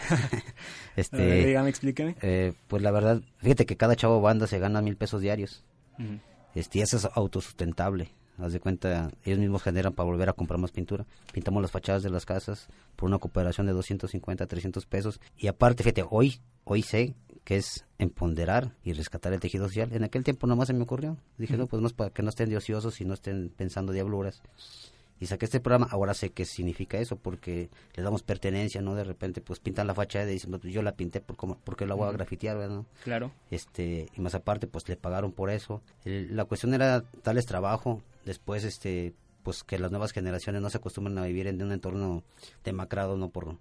este, 0.96 1.46
dígame, 1.46 1.68
explíqueme. 1.68 2.16
Eh, 2.22 2.52
pues 2.68 2.82
la 2.82 2.90
verdad, 2.90 3.22
fíjate 3.38 3.66
que 3.66 3.76
cada 3.76 3.96
chavo 3.96 4.20
banda 4.20 4.46
se 4.46 4.58
gana 4.58 4.82
mil 4.82 4.96
pesos 4.96 5.20
diarios. 5.20 5.64
este, 6.54 6.78
y 6.78 6.82
eso 6.82 6.96
es 6.96 7.08
autosustentable. 7.14 8.10
Haz 8.38 8.52
de 8.52 8.60
cuenta, 8.60 9.10
ellos 9.24 9.38
mismos 9.38 9.62
generan 9.62 9.94
para 9.94 10.08
volver 10.08 10.28
a 10.28 10.34
comprar 10.34 10.60
más 10.60 10.70
pintura. 10.70 11.06
Pintamos 11.32 11.62
las 11.62 11.70
fachadas 11.70 12.02
de 12.02 12.10
las 12.10 12.26
casas 12.26 12.68
por 12.94 13.08
una 13.08 13.18
cooperación 13.18 13.66
de 13.66 13.72
250, 13.72 14.46
300 14.46 14.84
pesos. 14.86 15.20
Y 15.38 15.46
aparte, 15.46 15.82
fíjate, 15.82 16.04
hoy, 16.08 16.40
hoy 16.64 16.82
sé 16.82 17.14
que 17.46 17.56
es 17.56 17.84
empoderar 17.98 18.72
y 18.82 18.92
rescatar 18.92 19.32
el 19.32 19.38
tejido 19.38 19.68
social. 19.68 19.92
En 19.92 20.02
aquel 20.02 20.24
tiempo 20.24 20.48
nomás 20.48 20.66
se 20.66 20.74
me 20.74 20.82
ocurrió. 20.82 21.16
Dije, 21.38 21.56
no, 21.56 21.68
pues 21.68 21.80
no 21.80 21.86
es 21.86 21.94
para 21.94 22.10
que 22.10 22.24
no 22.24 22.28
estén 22.28 22.50
de 22.50 22.56
ociosos 22.56 23.00
y 23.00 23.04
no 23.04 23.14
estén 23.14 23.50
pensando 23.56 23.92
diabluras. 23.92 24.42
Y 25.20 25.26
saqué 25.26 25.44
este 25.44 25.60
programa, 25.60 25.86
ahora 25.92 26.12
sé 26.12 26.30
qué 26.30 26.44
significa 26.44 26.98
eso, 26.98 27.14
porque 27.14 27.70
le 27.94 28.02
damos 28.02 28.24
pertenencia, 28.24 28.82
¿no? 28.82 28.96
De 28.96 29.04
repente, 29.04 29.40
pues 29.40 29.60
pintan 29.60 29.86
la 29.86 29.94
fachada 29.94 30.28
y 30.28 30.32
dicen, 30.32 30.50
pues 30.50 30.72
yo 30.72 30.82
la 30.82 30.96
pinté, 30.96 31.20
por 31.20 31.36
cómo, 31.36 31.56
porque 31.62 31.86
la 31.86 31.94
voy 31.94 32.08
a 32.08 32.12
grafitear, 32.12 32.58
¿verdad? 32.58 32.82
Claro. 33.04 33.30
Este, 33.52 34.08
y 34.16 34.20
más 34.20 34.34
aparte, 34.34 34.66
pues 34.66 34.88
le 34.88 34.96
pagaron 34.96 35.30
por 35.30 35.48
eso. 35.48 35.82
la 36.04 36.46
cuestión 36.46 36.74
era 36.74 37.04
darles 37.22 37.46
trabajo, 37.46 38.02
después, 38.24 38.64
este, 38.64 39.14
pues 39.44 39.62
que 39.62 39.78
las 39.78 39.92
nuevas 39.92 40.10
generaciones 40.10 40.62
no 40.62 40.68
se 40.68 40.78
acostumbren 40.78 41.16
a 41.18 41.26
vivir 41.26 41.46
en 41.46 41.62
un 41.62 41.70
entorno 41.70 42.24
demacrado, 42.64 43.16
¿no? 43.16 43.28
Por, 43.28 43.56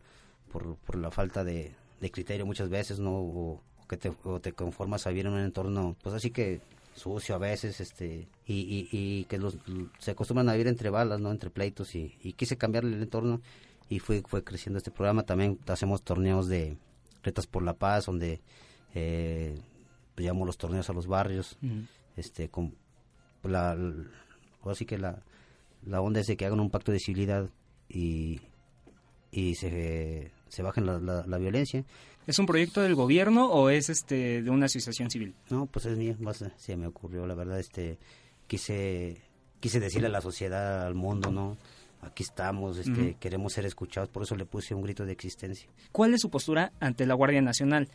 por, 0.52 0.76
por 0.78 0.95
la 0.95 1.12
falta 1.12 1.43
de, 1.43 1.76
de 2.02 2.12
criterio 2.12 2.48
muchas 2.48 2.69
veces, 2.69 3.00
¿no? 3.00 3.12
O, 3.12 3.62
que 3.88 3.98
te, 3.98 4.12
o 4.24 4.39
te 4.39 4.54
conformas 4.54 5.06
a 5.06 5.10
vivir 5.10 5.28
en 5.28 5.34
un 5.34 5.39
entorno, 5.39 5.95
pues 6.02 6.15
así 6.15 6.32
que 6.32 6.62
sucio 6.95 7.36
a 7.36 7.38
veces, 7.38 7.82
este, 7.82 8.28
y, 8.48 8.88
y, 8.91 9.26
que 9.26 9.38
los, 9.38 9.58
se 10.00 10.12
acostumbran 10.12 10.50
a 10.50 10.54
vivir 10.54 10.67
entre 10.67 10.89
balas, 10.89 11.19
¿no? 11.19 11.32
Entre 11.32 11.50
pleitos 11.50 11.93
y, 11.95 12.10
quise 12.38 12.58
cambiarle 12.58 12.95
el 12.95 13.04
entorno 13.04 13.41
y 13.89 14.00
fue, 14.00 14.24
fue 14.26 14.43
creciendo 14.43 14.78
este 14.78 14.91
programa. 14.91 15.24
También 15.24 15.60
hacemos 15.67 16.04
torneos 16.04 16.48
de 16.48 16.78
retas 17.21 17.48
por 17.48 17.63
la 17.63 17.74
paz, 17.74 18.06
donde 18.06 18.41
eh, 18.93 19.60
llamamos 20.17 20.48
los 20.48 20.58
torneos 20.58 20.89
a 20.89 20.93
los 20.93 21.06
barrios, 21.08 21.58
este, 22.15 22.50
con 22.50 22.74
la, 23.43 23.78
así 24.63 24.86
que 24.86 24.98
la, 24.98 25.21
la 25.86 26.02
onda 26.02 26.21
es 26.21 26.28
de 26.28 26.38
que 26.38 26.45
hagan 26.45 26.60
un 26.60 26.71
pacto 26.71 26.91
de 26.91 27.00
civilidad 27.00 27.50
y, 27.89 28.39
y 29.32 29.56
se, 29.56 30.32
se 30.55 30.63
bajen 30.63 30.85
la, 30.85 31.25
la 31.25 31.37
violencia 31.37 31.83
¿Es 32.27 32.39
un 32.39 32.47
proyecto 32.47 32.81
del 32.81 32.95
gobierno 32.95 33.47
o 33.47 33.69
es 33.69 33.89
este 33.89 34.41
de 34.41 34.49
una 34.49 34.65
asociación 34.65 35.11
civil? 35.11 35.35
No, 35.49 35.67
pues 35.67 35.85
es 35.85 35.95
mío, 35.95 36.15
más 36.19 36.43
se 36.57 36.75
me 36.75 36.87
ocurrió, 36.87 37.27
la 37.27 37.35
verdad, 37.35 37.59
este 37.59 37.99
quise 38.47 39.21
quise 39.59 39.79
decirle 39.79 40.07
a 40.07 40.11
la 40.11 40.21
sociedad, 40.21 40.85
al 40.85 40.95
mundo, 40.95 41.31
¿no? 41.31 41.57
Aquí 42.01 42.23
estamos, 42.23 42.77
este, 42.77 43.15
queremos 43.19 43.53
ser 43.53 43.65
escuchados, 43.65 44.09
por 44.09 44.23
eso 44.23 44.35
le 44.35 44.45
puse 44.45 44.75
un 44.75 44.83
grito 44.83 45.05
de 45.05 45.11
existencia. 45.11 45.69
¿Cuál 45.91 46.13
es 46.13 46.21
su 46.21 46.29
postura 46.29 46.71
ante 46.79 47.05
la 47.07 47.15
Guardia 47.15 47.41
Nacional? 47.41 47.89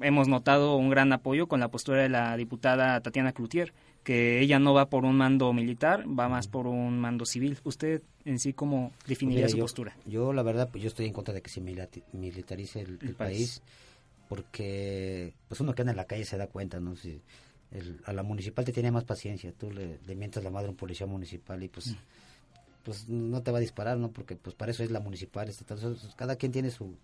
Hemos 0.00 0.28
notado 0.28 0.76
un 0.76 0.90
gran 0.90 1.12
apoyo 1.12 1.46
con 1.46 1.60
la 1.60 1.68
postura 1.68 2.02
de 2.02 2.10
la 2.10 2.36
diputada 2.36 3.00
Tatiana 3.00 3.32
Cloutier, 3.32 3.72
que 4.06 4.40
ella 4.40 4.60
no 4.60 4.72
va 4.72 4.88
por 4.88 5.04
un 5.04 5.16
mando 5.16 5.52
militar, 5.52 6.04
va 6.06 6.28
más 6.28 6.46
por 6.46 6.68
un 6.68 6.96
mando 6.96 7.26
civil. 7.26 7.58
¿Usted 7.64 8.04
en 8.24 8.38
sí 8.38 8.52
cómo 8.52 8.92
definiría 9.04 9.48
su 9.48 9.58
postura? 9.58 9.96
Yo 10.06 10.32
la 10.32 10.44
verdad, 10.44 10.68
pues 10.70 10.80
yo 10.80 10.86
estoy 10.86 11.06
en 11.06 11.12
contra 11.12 11.34
de 11.34 11.42
que 11.42 11.50
se 11.50 11.60
militarice 11.60 12.82
el, 12.82 12.98
país. 13.16 13.60
porque 14.28 15.34
pues 15.48 15.60
uno 15.60 15.74
que 15.74 15.82
anda 15.82 15.90
en 15.90 15.96
la 15.96 16.04
calle 16.04 16.24
se 16.24 16.36
da 16.36 16.46
cuenta, 16.46 16.78
¿no? 16.78 16.94
Si 16.94 17.20
a 18.04 18.12
la 18.12 18.22
municipal 18.22 18.64
te 18.64 18.72
tiene 18.72 18.92
más 18.92 19.02
paciencia, 19.02 19.52
tú 19.52 19.72
le, 19.72 19.98
mientas 20.14 20.44
la 20.44 20.50
madre 20.50 20.68
a 20.68 20.70
un 20.70 20.76
policía 20.76 21.08
municipal 21.08 21.60
y 21.64 21.68
pues... 21.68 21.96
pues 22.84 23.08
no 23.08 23.42
te 23.42 23.50
va 23.50 23.58
a 23.58 23.60
disparar, 23.60 23.98
¿no? 23.98 24.12
Porque 24.12 24.36
pues 24.36 24.54
para 24.54 24.70
eso 24.70 24.84
es 24.84 24.92
la 24.92 25.00
municipal, 25.00 25.48
estatal, 25.48 25.98
cada 26.14 26.36
quien 26.36 26.52
tiene 26.52 26.70
su 26.70 26.94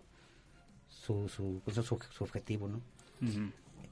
su, 0.89 1.29
su, 1.29 1.61
pues, 1.65 1.75
su, 1.75 1.83
su 1.83 2.23
objetivo, 2.23 2.69
¿no? 2.69 2.81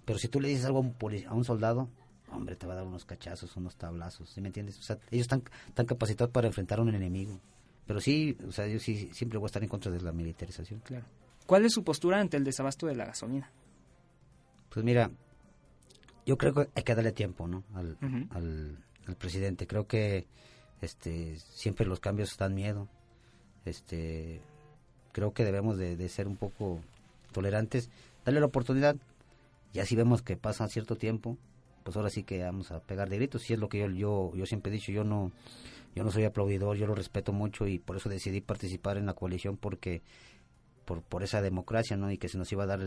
Pero 0.04 0.16
si 0.20 0.28
tú 0.28 0.40
le 0.40 0.46
dices 0.46 0.64
algo 0.64 0.78
a 0.78 0.82
un, 0.82 0.94
a 1.26 1.34
un 1.34 1.44
soldado, 1.44 1.88
hombre, 2.32 2.56
te 2.56 2.66
va 2.66 2.74
a 2.74 2.76
dar 2.76 2.86
unos 2.86 3.04
cachazos, 3.04 3.56
unos 3.56 3.76
tablazos, 3.76 4.30
¿sí 4.30 4.40
me 4.40 4.48
entiendes? 4.48 4.78
O 4.78 4.82
sea, 4.82 4.98
ellos 5.10 5.24
están, 5.24 5.42
están 5.66 5.86
capacitados 5.86 6.32
para 6.32 6.46
enfrentar 6.46 6.78
a 6.78 6.82
un 6.82 6.94
enemigo. 6.94 7.40
Pero 7.86 8.00
sí, 8.00 8.36
o 8.46 8.52
sea, 8.52 8.66
yo 8.66 8.78
sí 8.78 9.10
siempre 9.12 9.38
voy 9.38 9.46
a 9.46 9.48
estar 9.48 9.62
en 9.62 9.68
contra 9.68 9.90
de 9.90 10.00
la 10.00 10.12
militarización. 10.12 10.80
Claro. 10.80 11.04
¿Cuál 11.46 11.64
es 11.64 11.72
su 11.72 11.82
postura 11.82 12.20
ante 12.20 12.36
el 12.36 12.44
desabasto 12.44 12.86
de 12.86 12.94
la 12.94 13.06
gasolina? 13.06 13.50
Pues 14.68 14.84
mira, 14.84 15.10
yo 16.24 16.38
creo 16.38 16.54
que 16.54 16.68
hay 16.74 16.82
que 16.84 16.94
darle 16.94 17.10
tiempo, 17.10 17.48
¿no? 17.48 17.64
Al, 17.74 17.98
al, 18.30 19.16
presidente. 19.16 19.66
Creo 19.66 19.88
que 19.88 20.28
este 20.80 21.36
siempre 21.38 21.84
los 21.86 21.98
cambios 21.98 22.36
dan 22.36 22.54
miedo. 22.54 22.86
Este 23.64 24.40
creo 25.10 25.32
que 25.32 25.44
debemos 25.44 25.76
de, 25.76 25.96
de 25.96 26.08
ser 26.08 26.28
un 26.28 26.36
poco 26.36 26.80
tolerantes, 27.32 27.90
darle 28.24 28.38
la 28.38 28.46
oportunidad. 28.46 28.94
Ya 29.72 29.84
si 29.84 29.96
vemos 29.96 30.22
que 30.22 30.36
pasa 30.36 30.68
cierto 30.68 30.94
tiempo, 30.94 31.36
pues 31.82 31.96
ahora 31.96 32.10
sí 32.10 32.22
que 32.22 32.42
vamos 32.42 32.70
a 32.70 32.80
pegar 32.80 33.08
de 33.08 33.16
gritos. 33.16 33.42
Si 33.42 33.52
es 33.52 33.58
lo 33.58 33.68
que 33.68 33.78
yo, 33.78 34.34
yo, 34.34 34.46
siempre 34.46 34.70
he 34.70 34.74
dicho, 34.74 34.92
yo 34.92 35.04
no, 35.04 35.32
yo 35.94 36.04
no 36.04 36.10
soy 36.10 36.24
aplaudidor, 36.24 36.76
yo 36.76 36.86
lo 36.86 36.94
respeto 36.94 37.32
mucho 37.32 37.66
y 37.66 37.78
por 37.78 37.96
eso 37.96 38.08
decidí 38.08 38.40
participar 38.40 38.96
en 38.96 39.06
la 39.06 39.14
coalición 39.14 39.56
porque 39.56 40.02
por, 40.84 41.02
por 41.02 41.22
esa 41.22 41.42
democracia, 41.42 41.96
¿no? 41.96 42.10
Y 42.10 42.18
que 42.18 42.28
se 42.28 42.38
nos 42.38 42.50
iba 42.52 42.64
a 42.64 42.66
dar, 42.66 42.80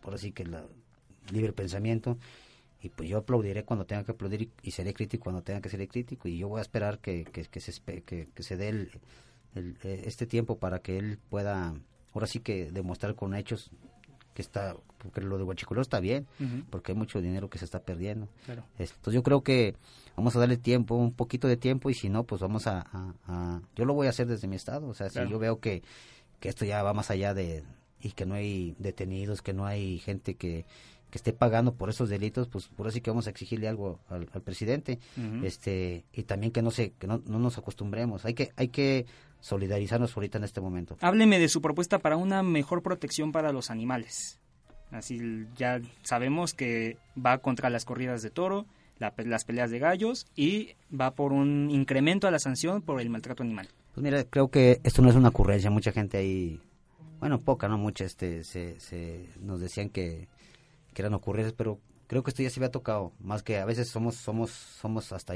por 0.00 0.14
así 0.14 0.32
que 0.32 0.42
el 0.42 0.56
libre 1.32 1.52
pensamiento. 1.52 2.18
Y 2.80 2.90
pues 2.90 3.08
yo 3.08 3.18
aplaudiré 3.18 3.64
cuando 3.64 3.86
tenga 3.86 4.04
que 4.04 4.12
aplaudir 4.12 4.50
y, 4.62 4.70
seré 4.70 4.94
crítico 4.94 5.24
cuando 5.24 5.42
tenga 5.42 5.60
que 5.60 5.68
ser 5.68 5.86
crítico. 5.88 6.28
Y 6.28 6.38
yo 6.38 6.48
voy 6.48 6.60
a 6.60 6.62
esperar 6.62 7.00
que, 7.00 7.24
que, 7.24 7.60
se, 7.60 7.82
que, 8.02 8.28
se 8.38 8.56
dé 8.56 8.68
el, 8.68 8.90
este 9.82 10.26
tiempo 10.26 10.58
para 10.58 10.78
que 10.78 10.98
él 10.98 11.18
pueda, 11.28 11.74
ahora 12.12 12.26
sí 12.26 12.38
que 12.38 12.70
demostrar 12.70 13.16
con 13.16 13.34
hechos 13.34 13.72
que 14.38 14.42
está, 14.42 14.76
porque 14.98 15.20
lo 15.20 15.36
de 15.36 15.42
Huachicolero 15.42 15.82
está 15.82 15.98
bien, 15.98 16.28
porque 16.70 16.92
hay 16.92 16.98
mucho 16.98 17.20
dinero 17.20 17.50
que 17.50 17.58
se 17.58 17.64
está 17.64 17.80
perdiendo. 17.80 18.28
Entonces 18.78 19.12
yo 19.12 19.24
creo 19.24 19.42
que 19.42 19.74
vamos 20.14 20.36
a 20.36 20.38
darle 20.38 20.56
tiempo, 20.56 20.94
un 20.94 21.12
poquito 21.12 21.48
de 21.48 21.56
tiempo, 21.56 21.90
y 21.90 21.94
si 21.94 22.08
no, 22.08 22.22
pues 22.22 22.40
vamos 22.40 22.68
a, 22.68 22.86
yo 23.74 23.84
lo 23.84 23.94
voy 23.94 24.06
a 24.06 24.10
hacer 24.10 24.28
desde 24.28 24.46
mi 24.46 24.54
estado, 24.54 24.86
o 24.86 24.94
sea, 24.94 25.10
si 25.10 25.18
yo 25.28 25.40
veo 25.40 25.58
que, 25.58 25.82
que 26.38 26.50
esto 26.50 26.64
ya 26.64 26.84
va 26.84 26.94
más 26.94 27.10
allá 27.10 27.34
de, 27.34 27.64
y 28.00 28.12
que 28.12 28.26
no 28.26 28.36
hay 28.36 28.76
detenidos, 28.78 29.42
que 29.42 29.52
no 29.52 29.66
hay 29.66 29.98
gente 29.98 30.36
que, 30.36 30.66
que 31.10 31.18
esté 31.18 31.32
pagando 31.32 31.74
por 31.74 31.90
esos 31.90 32.08
delitos, 32.08 32.46
pues 32.46 32.68
por 32.68 32.86
eso 32.86 32.94
sí 32.94 33.00
que 33.00 33.10
vamos 33.10 33.26
a 33.26 33.30
exigirle 33.30 33.66
algo 33.66 33.98
al, 34.08 34.26
presidente, 34.26 35.00
este 35.42 36.04
y 36.12 36.22
también 36.22 36.52
que 36.52 36.62
no 36.62 36.70
se 36.70 36.92
que 36.92 37.08
no, 37.08 37.20
no, 37.26 37.40
nos 37.40 37.58
acostumbremos, 37.58 38.24
hay 38.24 38.34
que 38.34 38.52
hay 38.54 38.68
que 38.68 39.06
solidarizarnos 39.40 40.16
ahorita 40.16 40.38
en 40.38 40.44
este 40.44 40.60
momento. 40.60 40.96
Hábleme 41.00 41.38
de 41.38 41.48
su 41.48 41.60
propuesta 41.60 41.98
para 41.98 42.16
una 42.16 42.42
mejor 42.42 42.82
protección 42.82 43.32
para 43.32 43.52
los 43.52 43.70
animales. 43.70 44.38
Así 44.90 45.46
ya 45.56 45.80
sabemos 46.02 46.54
que 46.54 46.96
va 47.14 47.38
contra 47.38 47.70
las 47.70 47.84
corridas 47.84 48.22
de 48.22 48.30
toro, 48.30 48.66
las 48.98 49.44
peleas 49.44 49.70
de 49.70 49.78
gallos 49.78 50.26
y 50.34 50.74
va 50.98 51.14
por 51.14 51.32
un 51.32 51.70
incremento 51.70 52.26
a 52.26 52.30
la 52.30 52.38
sanción 52.38 52.82
por 52.82 53.00
el 53.00 53.10
maltrato 53.10 53.42
animal. 53.42 53.68
Pues 53.94 54.02
mira, 54.02 54.24
creo 54.24 54.48
que 54.48 54.80
esto 54.82 55.02
no 55.02 55.10
es 55.10 55.16
una 55.16 55.28
ocurrencia, 55.28 55.70
mucha 55.70 55.92
gente 55.92 56.18
ahí, 56.18 56.60
bueno, 57.20 57.40
poca, 57.40 57.68
no 57.68 57.78
mucha, 57.78 58.04
este, 58.04 58.44
se, 58.44 58.78
se 58.80 59.28
nos 59.40 59.60
decían 59.60 59.90
que, 59.90 60.28
que 60.94 61.02
eran 61.02 61.14
ocurrencias, 61.14 61.54
pero 61.56 61.78
creo 62.06 62.22
que 62.22 62.30
esto 62.30 62.42
ya 62.42 62.50
se 62.50 62.60
había 62.60 62.70
tocado, 62.70 63.12
más 63.20 63.42
que 63.42 63.58
a 63.58 63.64
veces 63.64 63.88
somos, 63.88 64.16
somos, 64.16 64.50
somos 64.50 65.12
hasta, 65.12 65.34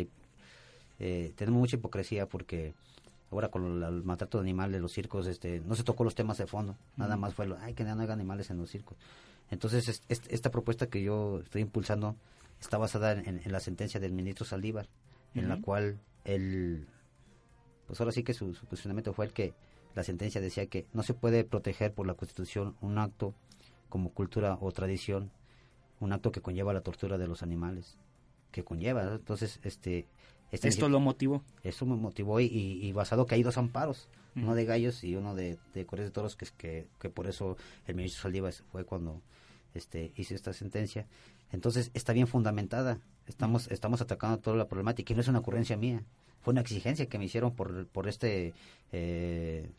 eh, 0.99 1.33
tenemos 1.37 1.61
mucha 1.61 1.77
hipocresía 1.77 2.27
porque 2.27 2.75
ahora 3.33 3.49
con 3.49 3.83
el, 3.83 4.03
maltrato 4.03 4.39
de 4.39 4.43
animales, 4.43 4.81
los 4.81 4.93
circos, 4.93 5.27
este, 5.27 5.61
no 5.61 5.75
se 5.75 5.85
tocó 5.85 6.05
los 6.05 6.15
temas 6.15 6.39
de 6.39 6.47
fondo, 6.47 6.77
nada 6.97 7.17
más 7.17 7.35
fue 7.35 7.47
lo, 7.47 7.57
ay, 7.59 7.75
que 7.75 7.85
no 7.85 8.01
haya 8.01 8.13
animales 8.13 8.51
en 8.51 8.59
los 8.59 8.71
circos. 8.71 8.97
Entonces, 9.51 10.03
esta 10.09 10.51
propuesta 10.51 10.87
que 10.87 11.03
yo 11.03 11.41
estoy 11.41 11.63
impulsando 11.63 12.17
está 12.61 12.79
basada 12.79 13.13
en, 13.13 13.41
la 13.51 13.61
sentencia 13.61 14.01
del 14.01 14.13
ministro 14.13 14.45
Saldívar, 14.47 14.89
en 15.35 15.49
la 15.49 15.61
cual 15.61 15.99
él, 16.25 16.87
pues 17.87 18.01
ahora 18.01 18.13
sí 18.13 18.23
que 18.23 18.35
su, 18.35 18.55
su 18.55 18.67
posicionamiento 18.67 19.13
fue 19.13 19.27
el 19.27 19.33
que 19.33 19.55
la 19.95 20.05
sentencia 20.05 20.41
decía 20.41 20.67
que 20.67 20.87
no 20.93 21.03
se 21.03 21.15
puede 21.15 21.45
proteger 21.45 21.93
por 21.93 22.07
la 22.07 22.15
Constitución 22.15 22.77
un 22.81 22.99
acto 22.99 23.35
como 23.89 24.11
cultura 24.11 24.57
o 24.61 24.73
tradición, 24.73 25.31
un 26.01 26.13
acto 26.13 26.33
que 26.33 26.41
conlleva 26.41 26.73
la 26.73 26.81
tortura 26.81 27.19
de 27.19 27.29
los 27.29 27.43
animales, 27.43 27.99
que 28.51 28.65
conlleva, 28.65 29.15
entonces, 29.15 29.61
este, 29.63 30.07
este, 30.53 30.69
¿Esto 30.69 30.91
lo 30.91 31.01
motivó? 31.01 31.43
Eso 31.65 31.87
me 31.87 31.97
motivó 31.97 32.39
y, 32.39 32.93
basado 32.93 33.27
que 33.27 33.35
hay 33.35 33.43
dos 33.43 33.57
amparos, 33.57 34.09
uno 34.37 34.55
de 34.55 34.67
gallos 34.67 35.03
y 35.03 35.17
uno 35.17 35.35
de, 35.35 35.59
de 35.75 35.85
de 35.85 36.11
toros, 36.11 36.37
que, 36.37 36.87
que, 37.01 37.09
por 37.09 37.27
eso 37.27 37.57
el 37.87 37.95
ministro 37.95 38.23
Saldívar 38.23 38.53
fue 38.71 38.85
cuando 38.85 39.23
este, 39.73 40.13
hizo 40.15 40.35
esta 40.35 40.53
sentencia. 40.53 41.07
Entonces 41.53 41.91
está 41.95 42.13
bien 42.13 42.27
fundamentada, 42.27 43.01
estamos, 43.27 43.67
estamos 43.71 44.03
atacando 44.03 44.39
toda 44.39 44.57
la 44.57 44.69
problemática 44.69 45.15
y 45.15 45.17
no 45.17 45.23
es 45.23 45.29
una 45.29 45.39
ocurrencia 45.39 45.79
mía, 45.79 46.03
fue 46.43 46.53
una 46.53 46.61
exigencia 46.61 47.07
que 47.07 47.19
me 47.19 47.25
hicieron 47.25 47.55
por, 47.55 47.87
por 47.87 48.07
este... 48.07 48.53
Eh, 48.93 49.71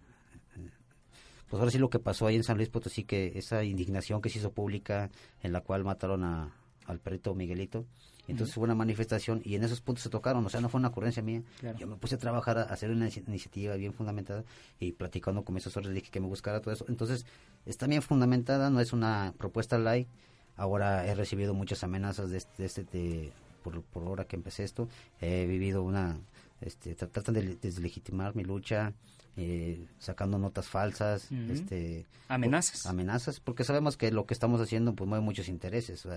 pues 1.49 1.59
ahora 1.59 1.69
sí 1.69 1.77
lo 1.77 1.91
que 1.91 1.99
pasó 1.99 2.25
ahí 2.25 2.35
en 2.35 2.43
San 2.43 2.57
Luis 2.57 2.69
Potosí, 2.69 3.03
que 3.03 3.33
esa 3.35 3.63
indignación 3.63 4.23
que 4.23 4.29
se 4.29 4.39
hizo 4.39 4.51
pública 4.51 5.11
en 5.43 5.53
la 5.53 5.61
cual 5.61 5.83
mataron 5.83 6.23
a, 6.23 6.51
al 6.87 6.99
perrito 6.99 7.35
Miguelito, 7.35 7.85
entonces 8.27 8.55
fue 8.55 8.63
una 8.63 8.75
manifestación 8.75 9.41
y 9.43 9.55
en 9.55 9.63
esos 9.63 9.81
puntos 9.81 10.03
se 10.03 10.09
tocaron, 10.09 10.45
o 10.45 10.49
sea, 10.49 10.61
no 10.61 10.69
fue 10.69 10.79
una 10.79 10.89
ocurrencia 10.89 11.21
mía. 11.21 11.43
Yo 11.77 11.87
me 11.87 11.95
puse 11.97 12.15
a 12.15 12.17
trabajar, 12.17 12.57
a 12.57 12.63
hacer 12.63 12.89
una 12.89 13.09
iniciativa 13.09 13.75
bien 13.75 13.93
fundamentada 13.93 14.43
y 14.79 14.93
platicando 14.93 15.43
con 15.43 15.55
mis 15.55 15.65
asesores 15.65 15.93
dije 15.93 16.09
que 16.09 16.19
me 16.19 16.27
buscara 16.27 16.61
todo 16.61 16.73
eso. 16.73 16.85
Entonces, 16.87 17.25
está 17.65 17.85
bien 17.87 18.01
fundamentada, 18.01 18.69
no 18.69 18.79
es 18.79 18.93
una 18.93 19.33
propuesta 19.37 19.77
light. 19.77 20.07
Ahora 20.55 21.05
he 21.07 21.15
recibido 21.15 21.53
muchas 21.53 21.83
amenazas 21.83 22.29
de 22.29 22.37
este, 22.37 22.61
de 22.61 22.65
este 22.65 23.33
por, 23.63 23.81
por 23.81 24.03
hora 24.03 24.25
que 24.25 24.35
empecé 24.35 24.63
esto. 24.63 24.87
He 25.19 25.45
vivido 25.45 25.83
una, 25.83 26.19
este, 26.61 26.95
tratan 26.95 27.33
de 27.33 27.55
deslegitimar 27.55 28.35
mi 28.35 28.43
lucha, 28.43 28.93
eh, 29.35 29.87
sacando 29.97 30.37
notas 30.37 30.67
falsas, 30.67 31.31
este, 31.31 32.05
amenazas, 32.27 32.85
amenazas, 32.85 33.39
porque 33.39 33.63
sabemos 33.63 33.97
que 33.97 34.11
lo 34.11 34.25
que 34.25 34.33
estamos 34.33 34.61
haciendo 34.61 34.93
pues 34.93 35.07
mueve 35.07 35.23
muchos 35.23 35.47
intereses. 35.47 36.07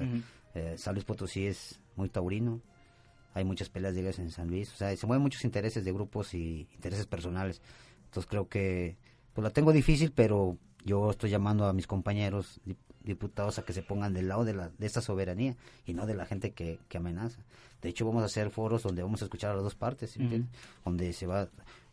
Eh, 0.54 0.74
San 0.76 0.94
Luis 0.94 1.04
Potosí 1.04 1.46
es 1.46 1.80
muy 1.96 2.08
taurino, 2.08 2.60
hay 3.34 3.44
muchas 3.44 3.68
peleas 3.68 3.94
de 3.94 4.08
en 4.08 4.30
San 4.30 4.48
Luis, 4.48 4.72
o 4.72 4.76
sea, 4.76 4.94
se 4.96 5.06
mueven 5.06 5.22
muchos 5.22 5.44
intereses 5.44 5.84
de 5.84 5.92
grupos 5.92 6.34
y 6.34 6.68
intereses 6.74 7.06
personales. 7.06 7.62
Entonces 8.04 8.28
creo 8.28 8.48
que 8.48 8.96
pues 9.32 9.42
la 9.42 9.50
tengo 9.50 9.72
difícil, 9.72 10.12
pero 10.12 10.58
yo 10.84 11.10
estoy 11.10 11.30
llamando 11.30 11.66
a 11.66 11.72
mis 11.72 11.86
compañeros 11.86 12.60
diputados 13.02 13.58
a 13.58 13.64
que 13.64 13.72
se 13.72 13.82
pongan 13.82 14.12
del 14.12 14.28
lado 14.28 14.44
de, 14.44 14.54
la, 14.54 14.68
de 14.68 14.86
esta 14.86 15.00
soberanía 15.00 15.56
y 15.86 15.94
no 15.94 16.06
de 16.06 16.14
la 16.14 16.26
gente 16.26 16.52
que, 16.52 16.80
que 16.88 16.98
amenaza. 16.98 17.40
De 17.80 17.88
hecho, 17.88 18.04
vamos 18.04 18.22
a 18.22 18.26
hacer 18.26 18.50
foros 18.50 18.82
donde 18.82 19.02
vamos 19.02 19.22
a 19.22 19.26
escuchar 19.26 19.52
a 19.52 19.54
las 19.54 19.62
dos 19.62 19.74
partes, 19.74 20.16
donde 20.84 21.12
se 21.12 21.26
va 21.26 21.48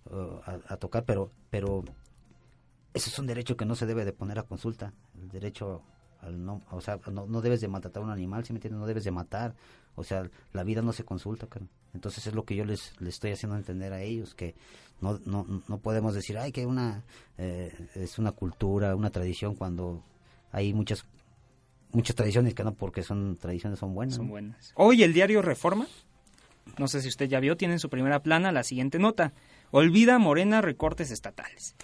uh, 0.09 0.39
a, 0.67 0.77
tocar, 0.77 1.05
pero, 1.05 1.31
pero 1.49 1.83
ese 2.93 3.09
es 3.09 3.19
un 3.19 3.27
derecho 3.27 3.57
que 3.57 3.65
no 3.65 3.75
se 3.75 3.85
debe 3.85 4.05
de 4.05 4.13
poner 4.13 4.39
a 4.39 4.43
consulta. 4.43 4.93
El 5.19 5.29
derecho 5.29 5.81
al 6.21 6.43
no, 6.43 6.61
o 6.71 6.81
sea, 6.81 6.99
no, 7.11 7.41
debes 7.41 7.61
de 7.61 7.67
matar 7.67 7.91
a 7.95 7.99
un 7.99 8.09
animal, 8.09 8.45
¿sí 8.45 8.53
me 8.53 8.57
entiendes? 8.57 8.79
No 8.79 8.87
debes 8.87 9.03
de 9.03 9.11
matar. 9.11 9.55
O 9.95 10.03
sea, 10.03 10.29
la 10.53 10.63
vida 10.63 10.81
no 10.81 10.93
se 10.93 11.03
consulta, 11.03 11.47
Entonces 11.93 12.25
es 12.25 12.33
lo 12.33 12.45
que 12.45 12.55
yo 12.55 12.65
les, 12.65 12.99
les 12.99 13.15
estoy 13.15 13.31
haciendo 13.31 13.57
entender 13.57 13.93
a 13.93 14.01
ellos, 14.01 14.33
que 14.33 14.55
no, 15.01 15.19
no, 15.25 15.45
no 15.67 15.77
podemos 15.79 16.15
decir, 16.15 16.37
ay, 16.37 16.51
que 16.51 16.65
una, 16.65 17.03
eh, 17.37 17.71
es 17.93 18.17
una 18.17 18.31
cultura, 18.31 18.95
una 18.95 19.11
tradición, 19.11 19.55
cuando 19.55 20.03
hay 20.51 20.73
muchas 20.73 21.05
muchas 21.93 22.15
tradiciones 22.15 22.53
que 22.53 22.63
no 22.63 22.73
porque 22.73 23.03
son 23.03 23.37
tradiciones 23.37 23.79
son 23.79 23.93
buenas. 23.93 24.15
Son 24.15 24.27
buenas. 24.27 24.73
Hoy 24.75 25.03
el 25.03 25.13
diario 25.13 25.41
Reforma, 25.41 25.87
no 26.77 26.87
sé 26.87 27.01
si 27.01 27.07
usted 27.07 27.27
ya 27.27 27.39
vio, 27.39 27.55
tiene 27.55 27.75
en 27.75 27.79
su 27.79 27.89
primera 27.89 28.21
plana 28.21 28.51
la 28.51 28.63
siguiente 28.63 28.99
nota. 28.99 29.33
Olvida 29.75 30.19
Morena 30.19 30.61
recortes 30.61 31.09
estatales, 31.09 31.75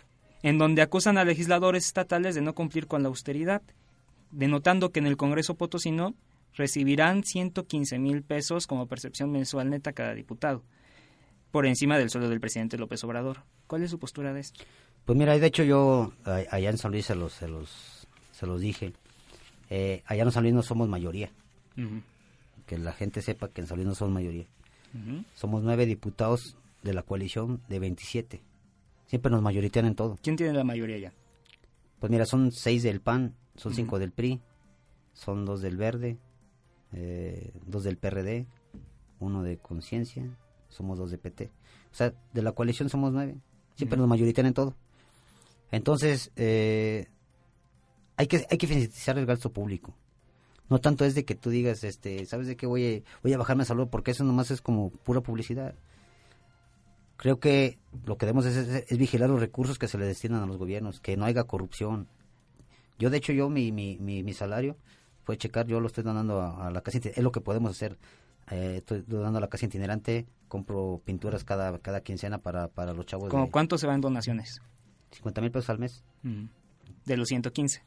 en 0.43 0.60
donde 0.60 0.84
acusan 0.84 1.17
a 1.17 1.25
legisladores 1.25 1.88
estatales 1.88 2.36
de 2.36 2.41
no 2.41 2.54
cumplir 2.54 2.86
con 2.86 3.02
la 3.02 3.10
austeridad, 3.10 3.63
denotando 4.30 4.91
que 4.91 4.99
en 4.99 5.08
el 5.08 5.17
Congreso 5.17 5.56
Potosino 5.56 6.13
recibirán 6.54 7.23
115 7.23 7.97
mil 7.97 8.21
pesos 8.21 8.67
como 8.67 8.86
percepción 8.86 9.32
mensual 9.32 9.71
neta 9.71 9.93
cada 9.93 10.13
diputado, 10.13 10.62
por 11.49 11.65
encima 11.65 11.97
del 11.97 12.12
sueldo 12.12 12.30
del 12.30 12.39
presidente 12.39 12.78
López 12.78 13.04
Obrador. 13.06 13.38
¿Cuál 13.65 13.82
es 13.82 13.89
su 13.89 13.97
postura 13.97 14.34
de 14.34 14.41
esto? 14.41 14.63
Pues 15.06 15.17
mira, 15.17 15.36
de 15.36 15.47
hecho 15.47 15.63
yo 15.63 16.13
allá 16.25 16.69
en 16.69 16.78
San 16.78 16.91
Luis 16.91 17.08
se 17.08 17.15
los, 17.15 17.34
se 17.34 17.47
los, 17.47 18.08
se 18.34 18.45
los 18.45 18.62
dije 18.62 18.93
eh, 19.71 20.04
allá 20.06 20.21
en 20.21 20.32
San 20.32 20.43
Luis 20.43 20.54
no 20.54 20.62
somos 20.62 20.88
mayoría. 20.88 21.32
Que 22.67 22.78
la 22.78 22.93
gente 22.93 23.23
sepa 23.23 23.47
que 23.47 23.62
en 23.62 23.67
San 23.67 23.78
Luis 23.78 23.88
no 23.88 23.95
somos 23.95 24.13
mayoría. 24.13 24.45
Somos 25.34 25.63
nueve 25.63 25.88
diputados 25.88 26.56
de 26.84 26.94
la 26.94 27.04
coalición 27.04 27.62
de 27.70 27.80
27. 27.80 28.44
Siempre 29.06 29.32
nos 29.32 29.42
mayoritean 29.42 29.86
en 29.86 29.96
todo. 29.96 30.18
¿Quién 30.22 30.36
tiene 30.36 30.54
la 30.54 30.63
mayoría 30.63 30.98
ya? 30.98 31.13
Pues 32.00 32.12
mira, 32.12 32.26
son 32.26 32.52
seis 32.52 32.84
del 32.84 33.02
PAN, 33.02 33.36
son 33.56 33.74
cinco 33.74 34.00
del 34.00 34.12
PRI, 34.12 34.42
son 35.13 35.46
dos 35.46 35.62
del 35.62 35.78
Verde, 35.78 36.18
eh, 36.94 37.52
dos 37.65 37.84
del 37.84 37.98
PRD, 37.98 38.48
uno 39.20 39.44
de 39.44 39.58
Conciencia, 39.58 40.24
somos 40.70 40.98
dos 40.98 41.12
de 41.12 41.18
PT. 41.18 41.52
O 41.92 41.96
sea, 41.96 42.13
de 42.34 42.42
la 42.42 42.54
coalición 42.54 42.89
somos 42.89 43.12
nueve. 43.12 43.38
Siempre 43.76 43.98
nos 43.98 44.08
mayoritean 44.08 44.48
en 44.48 44.54
todo. 44.54 44.76
Entonces, 45.72 46.32
eh, 46.36 47.08
hay 48.15 48.28
que 48.28 48.46
hay 48.50 48.58
que 48.58 48.68
financiar 48.68 49.18
el 49.18 49.26
gasto 49.26 49.52
público. 49.52 49.94
No 50.70 50.80
tanto 50.80 51.04
es 51.04 51.15
de 51.15 51.26
que 51.26 51.36
tú 51.36 51.50
digas, 51.50 51.84
este, 51.84 52.26
¿sabes 52.26 52.48
de 52.48 52.56
qué 52.56 52.68
voy 52.68 53.04
a, 53.04 53.22
voy 53.24 53.34
a 53.34 53.38
bajarme 53.38 53.63
a 53.63 53.65
salud? 53.65 53.88
Porque 53.89 54.12
eso 54.12 54.24
nomás 54.24 54.52
es 54.52 54.62
como 54.62 54.92
pura 54.92 55.22
publicidad. 55.22 55.74
Creo 57.19 57.38
que 57.38 57.77
lo 58.05 58.17
que 58.17 58.25
debemos 58.25 58.45
es, 58.45 58.55
es, 58.55 58.97
vigilar 58.97 59.29
los 59.29 59.41
recursos 59.41 59.77
que 59.77 59.89
se 59.89 59.97
le 59.97 60.05
destinan 60.05 60.41
a 60.41 60.45
los 60.45 60.55
gobiernos, 60.55 61.01
que 61.01 61.17
no 61.17 61.25
haya 61.25 61.43
corrupción. 61.43 62.08
Yo, 62.97 63.10
de 63.10 63.17
hecho, 63.17 63.34
yo 63.34 63.49
mi, 63.49 63.73
mi, 63.73 63.97
mi, 63.99 64.34
salario 64.34 64.77
fue 65.25 65.38
checar, 65.38 65.67
yo 65.67 65.82
lo 65.82 65.88
estoy 65.88 66.05
donando 66.05 66.41
a, 66.41 66.71
la 66.71 66.79
casa, 66.79 66.97
es 67.03 67.17
lo 67.17 67.34
que 67.34 67.41
podemos 67.41 67.71
hacer. 67.71 67.97
Eh, 68.51 68.75
estoy 68.77 69.03
donando 69.05 69.38
a 69.38 69.41
la 69.41 69.49
casa 69.49 69.65
itinerante, 69.65 70.27
compro 70.47 71.01
pinturas 71.03 71.43
cada, 71.43 71.77
cada 71.79 71.99
quincena 71.99 72.38
para, 72.38 72.69
para 72.69 72.93
los 72.93 73.05
chavos. 73.05 73.29
¿Cómo 73.29 73.51
cuánto 73.51 73.77
se 73.77 73.86
va 73.86 73.95
en 73.95 73.99
donaciones? 73.99 74.62
50 75.12 75.41
mil 75.41 75.51
pesos 75.51 75.69
al 75.71 75.79
mes. 75.79 76.05
De 77.03 77.17
los 77.17 77.27
115. 77.27 77.84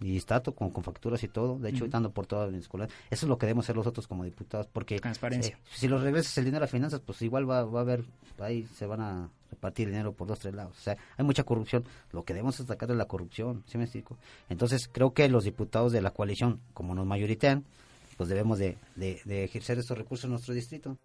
Y 0.00 0.16
está 0.16 0.40
con, 0.40 0.70
con 0.70 0.84
facturas 0.84 1.22
y 1.22 1.28
todo. 1.28 1.58
De 1.58 1.70
hecho, 1.70 1.86
dando 1.88 2.10
por 2.10 2.26
toda 2.26 2.46
la 2.46 2.56
escuela. 2.56 2.86
Eso 3.10 3.26
es 3.26 3.28
lo 3.28 3.38
que 3.38 3.46
debemos 3.46 3.64
hacer 3.64 3.76
nosotros 3.76 4.06
como 4.06 4.24
diputados. 4.24 4.66
Porque 4.72 4.98
Transparencia. 4.98 5.56
Eh, 5.56 5.68
si 5.74 5.88
los 5.88 6.02
regresas 6.02 6.36
el 6.38 6.44
dinero 6.44 6.64
a 6.64 6.68
finanzas, 6.68 7.00
pues 7.00 7.22
igual 7.22 7.48
va, 7.48 7.64
va 7.64 7.80
a 7.80 7.82
haber, 7.82 8.04
ahí 8.38 8.66
se 8.74 8.86
van 8.86 9.00
a 9.00 9.30
repartir 9.50 9.88
dinero 9.88 10.12
por 10.12 10.28
dos, 10.28 10.38
tres 10.38 10.54
lados. 10.54 10.76
O 10.76 10.80
sea, 10.80 10.96
hay 11.16 11.24
mucha 11.24 11.44
corrupción. 11.44 11.84
Lo 12.12 12.24
que 12.24 12.34
debemos 12.34 12.58
destacar 12.58 12.90
es 12.90 12.96
la 12.96 13.06
corrupción. 13.06 13.62
¿Sí 13.66 13.78
me 13.78 13.84
explico? 13.84 14.16
Entonces, 14.48 14.88
creo 14.90 15.12
que 15.12 15.28
los 15.28 15.44
diputados 15.44 15.92
de 15.92 16.02
la 16.02 16.10
coalición, 16.10 16.60
como 16.74 16.94
nos 16.94 17.06
mayoritean, 17.06 17.64
pues 18.16 18.28
debemos 18.28 18.58
de, 18.58 18.78
de, 18.94 19.20
de 19.24 19.44
ejercer 19.44 19.78
estos 19.78 19.96
recursos 19.96 20.24
en 20.24 20.30
nuestro 20.30 20.54
distrito. 20.54 20.96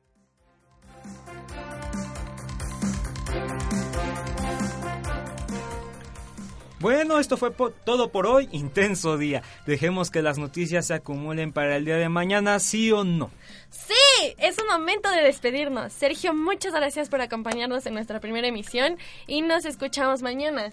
Bueno, 6.81 7.19
esto 7.19 7.37
fue 7.37 7.51
todo 7.85 8.11
por 8.11 8.25
hoy. 8.25 8.49
Intenso 8.51 9.15
día. 9.15 9.43
Dejemos 9.67 10.09
que 10.09 10.23
las 10.23 10.39
noticias 10.39 10.87
se 10.87 10.95
acumulen 10.95 11.53
para 11.53 11.75
el 11.75 11.85
día 11.85 11.97
de 11.97 12.09
mañana, 12.09 12.59
¿sí 12.59 12.91
o 12.91 13.03
no? 13.03 13.29
Sí, 13.69 14.33
es 14.39 14.57
un 14.57 14.67
momento 14.67 15.11
de 15.11 15.21
despedirnos. 15.21 15.93
Sergio, 15.93 16.33
muchas 16.33 16.73
gracias 16.73 17.07
por 17.07 17.21
acompañarnos 17.21 17.85
en 17.85 17.93
nuestra 17.93 18.19
primera 18.19 18.47
emisión 18.47 18.97
y 19.27 19.43
nos 19.43 19.65
escuchamos 19.65 20.23
mañana. 20.23 20.71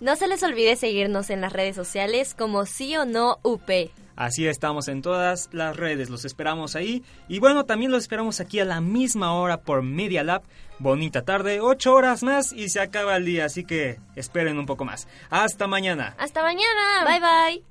No 0.00 0.16
se 0.16 0.26
les 0.26 0.42
olvide 0.42 0.74
seguirnos 0.74 1.28
en 1.28 1.42
las 1.42 1.52
redes 1.52 1.76
sociales 1.76 2.34
como 2.34 2.64
sí 2.64 2.96
o 2.96 3.04
no 3.04 3.38
UP. 3.42 3.68
Así 4.16 4.46
estamos 4.46 4.88
en 4.88 5.02
todas 5.02 5.48
las 5.52 5.76
redes, 5.76 6.10
los 6.10 6.24
esperamos 6.24 6.76
ahí. 6.76 7.02
Y 7.28 7.38
bueno, 7.38 7.64
también 7.64 7.90
los 7.90 8.02
esperamos 8.02 8.40
aquí 8.40 8.60
a 8.60 8.64
la 8.64 8.80
misma 8.80 9.34
hora 9.34 9.60
por 9.60 9.82
Media 9.82 10.22
Lab. 10.22 10.42
Bonita 10.78 11.22
tarde, 11.22 11.60
ocho 11.60 11.94
horas 11.94 12.22
más 12.22 12.52
y 12.52 12.68
se 12.68 12.80
acaba 12.80 13.16
el 13.16 13.24
día, 13.24 13.44
así 13.44 13.64
que 13.64 14.00
esperen 14.16 14.58
un 14.58 14.66
poco 14.66 14.84
más. 14.84 15.08
Hasta 15.30 15.66
mañana. 15.66 16.14
Hasta 16.18 16.42
mañana. 16.42 17.04
Bye 17.04 17.20
bye. 17.20 17.64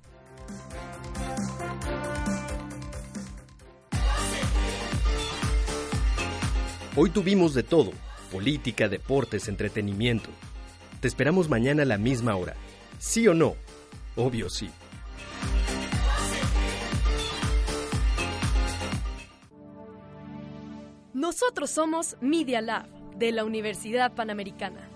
Hoy 6.96 7.10
tuvimos 7.10 7.54
de 7.54 7.64
todo, 7.64 7.92
política, 8.32 8.90
deportes, 8.90 9.48
entretenimiento. 9.48 10.30
Te 11.00 11.08
esperamos 11.08 11.48
mañana 11.48 11.84
a 11.84 11.86
la 11.86 11.98
misma 11.98 12.36
hora. 12.36 12.56
¿Sí 13.00 13.28
o 13.28 13.34
no? 13.34 13.56
Obvio 14.18 14.50
sí. 14.50 14.70
Nosotros 21.22 21.70
somos 21.70 22.18
Media 22.20 22.62
Lab 22.62 22.88
de 23.16 23.32
la 23.32 23.46
Universidad 23.46 24.12
Panamericana. 24.12 24.90